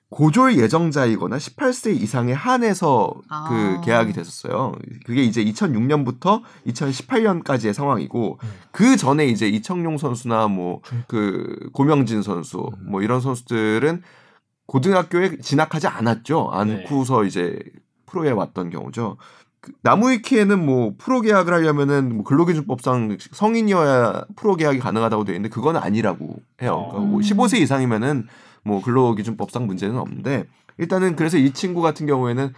[0.09, 3.49] 고졸 예정자이거나 18세 이상에 한해서 아.
[3.49, 4.73] 그 계약이 됐었어요.
[5.05, 8.49] 그게 이제 2006년부터 2018년까지의 상황이고 음.
[8.71, 12.91] 그 전에 이제 이청용 선수나 뭐 그 고명진 선수 음.
[12.91, 14.03] 뭐 이런 선수들은
[14.65, 16.49] 고등학교에 진학하지 않았죠.
[16.51, 17.59] 않고서 이제
[18.05, 19.17] 프로에 왔던 경우죠.
[19.61, 25.77] 그 나무위키에는 뭐 프로 계약을 하려면은 뭐 근로기준법상 성인이어야 프로 계약이 가능하다고 되어 있는데 그건
[25.77, 26.87] 아니라고 해요.
[26.89, 27.21] 그러니까 뭐 음.
[27.21, 28.27] 15세 이상이면은
[28.67, 30.45] 뭐 근로기준법상 문제는 없는데
[30.77, 32.53] 일단은 그래서 이 친구 같은 경우에는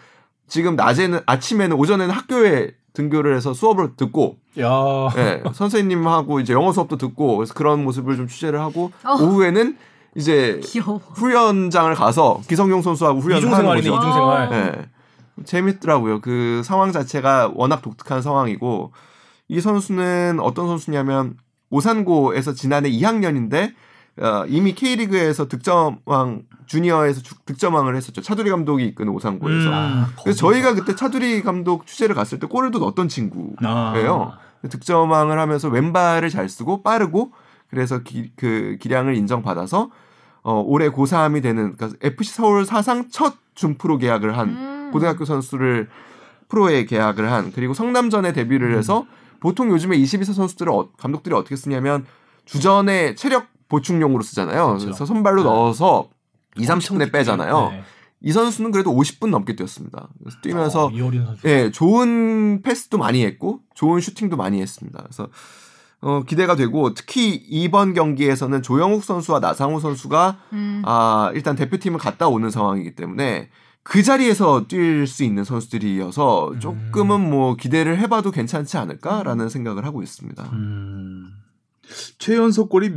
[0.47, 4.67] 지금 낮에는 아침에는 오전에는 학교에 등교를 해서 수업을 듣고 야.
[5.15, 9.13] 예, 선생님하고 이제 영어 수업도 듣고 그래서 그런 모습을 좀 취재를 하고 어.
[9.13, 9.77] 오후에는
[10.15, 10.97] 이제 귀여워.
[10.97, 13.95] 후연장을 가서 기성용 선수하고 후연을 하는 거죠.
[13.95, 14.47] 이중생활.
[14.47, 14.55] 어.
[14.55, 14.89] 예.
[15.45, 16.19] 재밌더라고요.
[16.19, 18.91] 그 상황 자체가 워낙 독특한 상황이고
[19.47, 21.37] 이 선수는 어떤 선수냐면
[21.69, 23.73] 오산고에서 지난해 2학년인데
[24.21, 28.21] 어, 이미 K리그에서 득점왕 주니어에서 주- 득점왕을 했었죠.
[28.21, 29.69] 차두리 감독이 이끄는 오산고에서.
[29.69, 29.73] 음.
[29.73, 33.53] 아, 그래서 저희가 그때 차두리 감독 취재를 갔을 때 골을 또 넣었던 친구.
[33.63, 33.93] 아.
[33.95, 34.33] 예요.
[34.69, 37.31] 득점왕을 하면서 왼발을 잘 쓰고 빠르고
[37.69, 39.89] 그래서 기, 그 기량을 인정받아서
[40.43, 44.89] 어, 올해 고3이 되는 그러니까 FC 서울 사상 첫 준프로 계약을 한 음.
[44.91, 45.87] 고등학교 선수를
[46.49, 49.05] 프로에 계약을 한 그리고 성남전에 데뷔를 해서
[49.39, 52.05] 보통 요즘에 22세 선수들을 어- 감독들이 어떻게 쓰냐면
[52.45, 54.67] 주전에 체력 보충용으로 쓰잖아요.
[54.67, 54.85] 그렇죠.
[54.85, 56.09] 그래서 선발로 넣어서
[56.57, 57.69] 2, 30분에 빼잖아요.
[57.71, 57.83] 네.
[58.21, 60.09] 이 선수는 그래도 50분 넘게 뛰었습니다.
[60.19, 60.91] 그래서 뛰면서 어.
[61.45, 65.01] 예, 좋은 패스도 많이 했고 좋은 슈팅도 많이 했습니다.
[65.01, 65.29] 그래서
[66.01, 70.81] 어, 기대가 되고 특히 이번 경기에서는 조영욱 선수와 나상호 선수가 음.
[70.85, 73.49] 아, 일단 대표팀을 갔다 오는 상황이기 때문에
[73.83, 80.43] 그 자리에서 뛸 수 있는 선수들이어서 조금은 뭐 기대를 해봐도 괜찮지 않을까라는 생각을 하고 있습니다.
[80.53, 81.31] 음.
[82.17, 82.91] 최연소 골이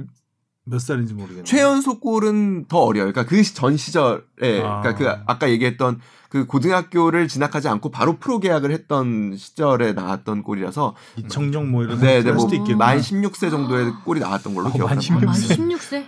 [0.65, 1.45] 몇 살인지 모르겠네요.
[1.45, 3.13] 최연소 골은 더 어려요.
[3.13, 4.81] 그러니까 그 전 시절에, 아.
[4.81, 10.95] 그러니까 그 아까 얘기했던 그 고등학교를 진학하지 않고 바로 프로 계약을 했던 시절에 나왔던 골이라서
[11.17, 12.77] 이청용 뭐 이런 네, 네, 할뭐 수도 있겠네.
[12.77, 15.15] 만 16세 정도의 골이 나왔던 걸로 어, 기억합니다.
[15.17, 15.57] 만 아, 16세.
[15.59, 16.05] 16세?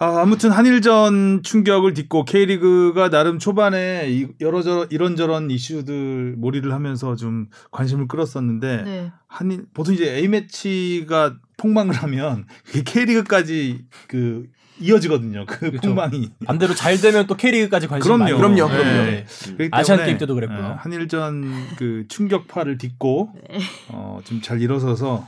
[0.00, 7.46] 아, 아무튼 한일전 충격을 딛고 K리그가 나름 초반에 이- 여러저러 이런저런 이슈들 몰이를 하면서 좀
[7.72, 9.12] 관심을 끌었었는데 네.
[9.26, 12.46] 한일 보통 이제 A 매치가 폭망을 하면
[12.84, 14.46] K리그까지 그
[14.80, 15.44] 이어지거든요.
[15.48, 15.88] 그 그렇죠.
[15.88, 16.30] 폭망이.
[16.46, 18.22] 반대로 잘 되면 또 K리그까지 관심 그럼요.
[18.22, 18.68] 많이 그럼요.
[18.68, 19.04] 그럼요.
[19.10, 19.26] 네.
[19.56, 20.58] 그렇기 아시안 게임 때도 그랬고요.
[20.64, 23.58] 어, 한일전 그 충격파를 딛고 네.
[23.88, 25.26] 어, 좀 잘 일어서서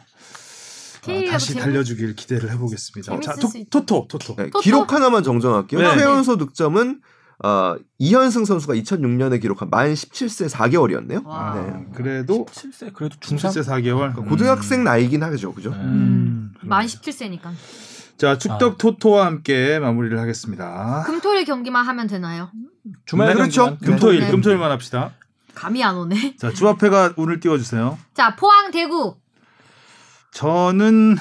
[1.02, 3.20] 어, K리그가 다시 재밌- 달려주길 기대를 해보겠습니다.
[3.20, 3.70] 자, 토, 수 있죠.
[3.70, 4.36] 토토 토토.
[4.36, 4.60] 네, 토토?
[4.60, 5.80] 기록 하나만 정정할게요.
[5.80, 5.94] 네.
[5.98, 7.00] 최연소 득점은
[7.42, 11.24] 어, 이현승 선수가 2006년에 기록한 만 17세 4개월이었네요.
[11.26, 11.54] 와.
[11.54, 11.86] 네.
[11.94, 13.50] 그래도 17세 그래도 중상.
[13.50, 14.28] 17세 4개월.
[14.28, 15.70] 고등학생 나이긴 하죠, 그죠?
[15.70, 15.76] 네.
[15.78, 16.52] 음.
[16.60, 17.50] 만 17세니까.
[18.18, 21.02] 자, 축덕 토토와 함께 마무리를 하겠습니다.
[21.06, 22.50] 금토일 경기만 하면 되나요?
[23.06, 23.64] 주말 그렇죠.
[23.64, 23.78] 경기만.
[23.80, 23.86] 네.
[23.86, 24.30] 금토일, 네.
[24.30, 25.12] 금토일만 합시다.
[25.54, 26.36] 감이 안 오네.
[26.36, 27.98] 자, 주합회가 운을 띄워주세요.
[28.12, 29.16] 자, 포항 대구.
[30.32, 31.16] 저는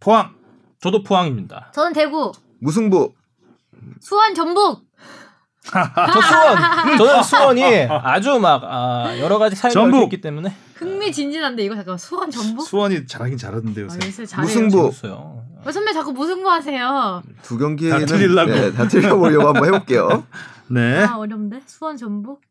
[0.00, 0.34] 포항.
[0.80, 1.70] 저도 포항입니다.
[1.74, 2.32] 저는 대구.
[2.60, 3.12] 무승부
[4.00, 4.84] 수원 전북.
[5.64, 6.98] 저 수원.
[6.98, 12.66] 저는 수원이 아주 막 아, 여러 가지 사연이 있기 때문에 흥미진진한데 이거 잠깐 수원 전북?
[12.66, 13.98] 수원이 잘하긴 잘하던데 요새.
[14.02, 14.44] 아, 요새 잘해요.
[14.46, 14.90] 무승부.
[15.64, 17.22] 왜 선배 자꾸 무승부 하세요?
[17.42, 18.50] 두 경기는 다 틀리려고.
[18.52, 20.26] 네, 다 틀려보려고 한번 해볼게요.
[20.68, 21.02] 네.
[21.04, 22.42] 아 어려운데 수원 전북?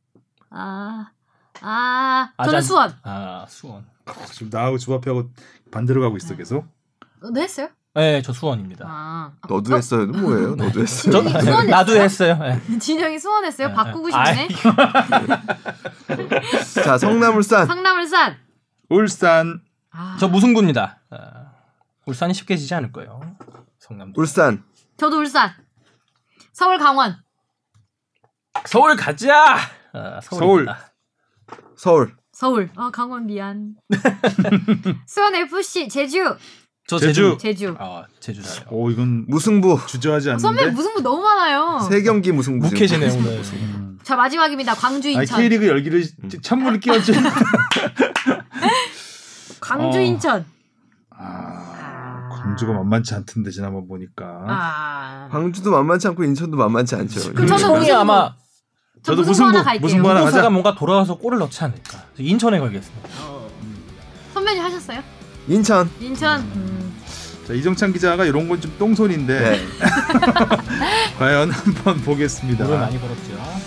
[0.50, 1.10] 아,
[1.62, 2.62] 아 저는 아잔.
[2.62, 2.96] 수원.
[3.04, 3.86] 아 수원.
[4.32, 5.30] 지금 나하고 주바피하고
[5.74, 6.66] 반대로 가고 있어 계속.
[7.20, 7.70] 너 했어요?
[7.96, 8.86] 네, 저 수원입니다.
[8.88, 10.08] 아, 너도 했어요.
[10.08, 10.56] 뭐예요?
[10.56, 11.12] 너도 했어요.
[11.12, 12.34] 저 수원 나도 했어요?
[12.34, 12.60] 했어요.
[12.70, 12.78] 네.
[12.80, 13.68] 진영이 수원했어요?
[13.70, 14.48] 네, 바꾸고 네.
[14.48, 14.48] 싶네.
[16.84, 18.38] 자 성남울산 상남울산.
[18.90, 19.62] 울산
[19.92, 21.00] 아, 저 무승부입니다.
[21.12, 21.52] 아,
[22.06, 23.22] 울산이 쉽게 지지 않을 거예요.
[23.80, 24.20] 성남도.
[24.20, 24.64] 울산
[24.98, 25.52] 저도 울산.
[26.52, 27.18] 서울 강원.
[28.66, 29.56] 서울 가자.
[29.94, 30.94] 아, 서울입니다.
[31.76, 32.70] 서울 서울.
[32.76, 33.76] 아 강원 미안.
[35.08, 36.36] 수원 FC 제주.
[36.88, 37.38] 저 제주.
[37.40, 37.74] 제주.
[37.80, 38.68] 아 제주 잘해요.
[38.70, 40.76] 오 이건 무승부 주저하지 어, 선배 않는데.
[40.76, 41.80] 무승부 너무 많아요.
[41.90, 43.42] 세 경기 무승부 묵해지네 오늘.
[43.54, 43.98] 음.
[44.04, 44.74] 자 마지막입니다.
[44.76, 45.40] 광주 아니 인천.
[45.40, 46.04] K리그 열기를
[46.42, 47.14] 찬물을 끼얹지.
[49.62, 50.02] 광주 어.
[50.02, 50.46] 인천.
[51.12, 54.44] 아, 광주가 만만치 않던데 지난번 보니까.
[54.50, 55.30] 아.
[55.32, 57.34] 광주도 만만치 않고 인천도 만만치 않죠.
[57.36, 57.96] 그럼 저는 무승부.
[57.98, 58.36] 아마
[59.04, 59.82] 저 저도 무승부, 하나 갈게요.
[59.82, 60.50] 무승부 하나 가자.
[60.50, 62.04] 뭔가 돌아와서 골을 넣지 않을까.
[62.18, 63.10] 인천에 걸겠습니다.
[64.34, 65.02] 선배님 하셨어요?
[65.48, 66.40] 인천 인천.
[66.42, 66.94] 음.
[67.46, 69.60] 자, 이정찬 기자가 이런 건 좀 똥손인데 네.
[71.20, 72.66] 과연 한번 보겠습니다.
[72.66, 73.64] 골을 많이 걸었죠.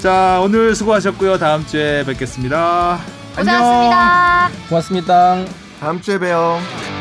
[0.00, 1.38] 자 오늘 수고하셨고요.
[1.38, 2.98] 다음 주에 뵙겠습니다.
[3.36, 3.58] 안녕.
[3.60, 4.50] 고생하셨습니다.
[4.68, 5.44] 고맙습니다.
[5.80, 6.97] 다음 주에 봬요.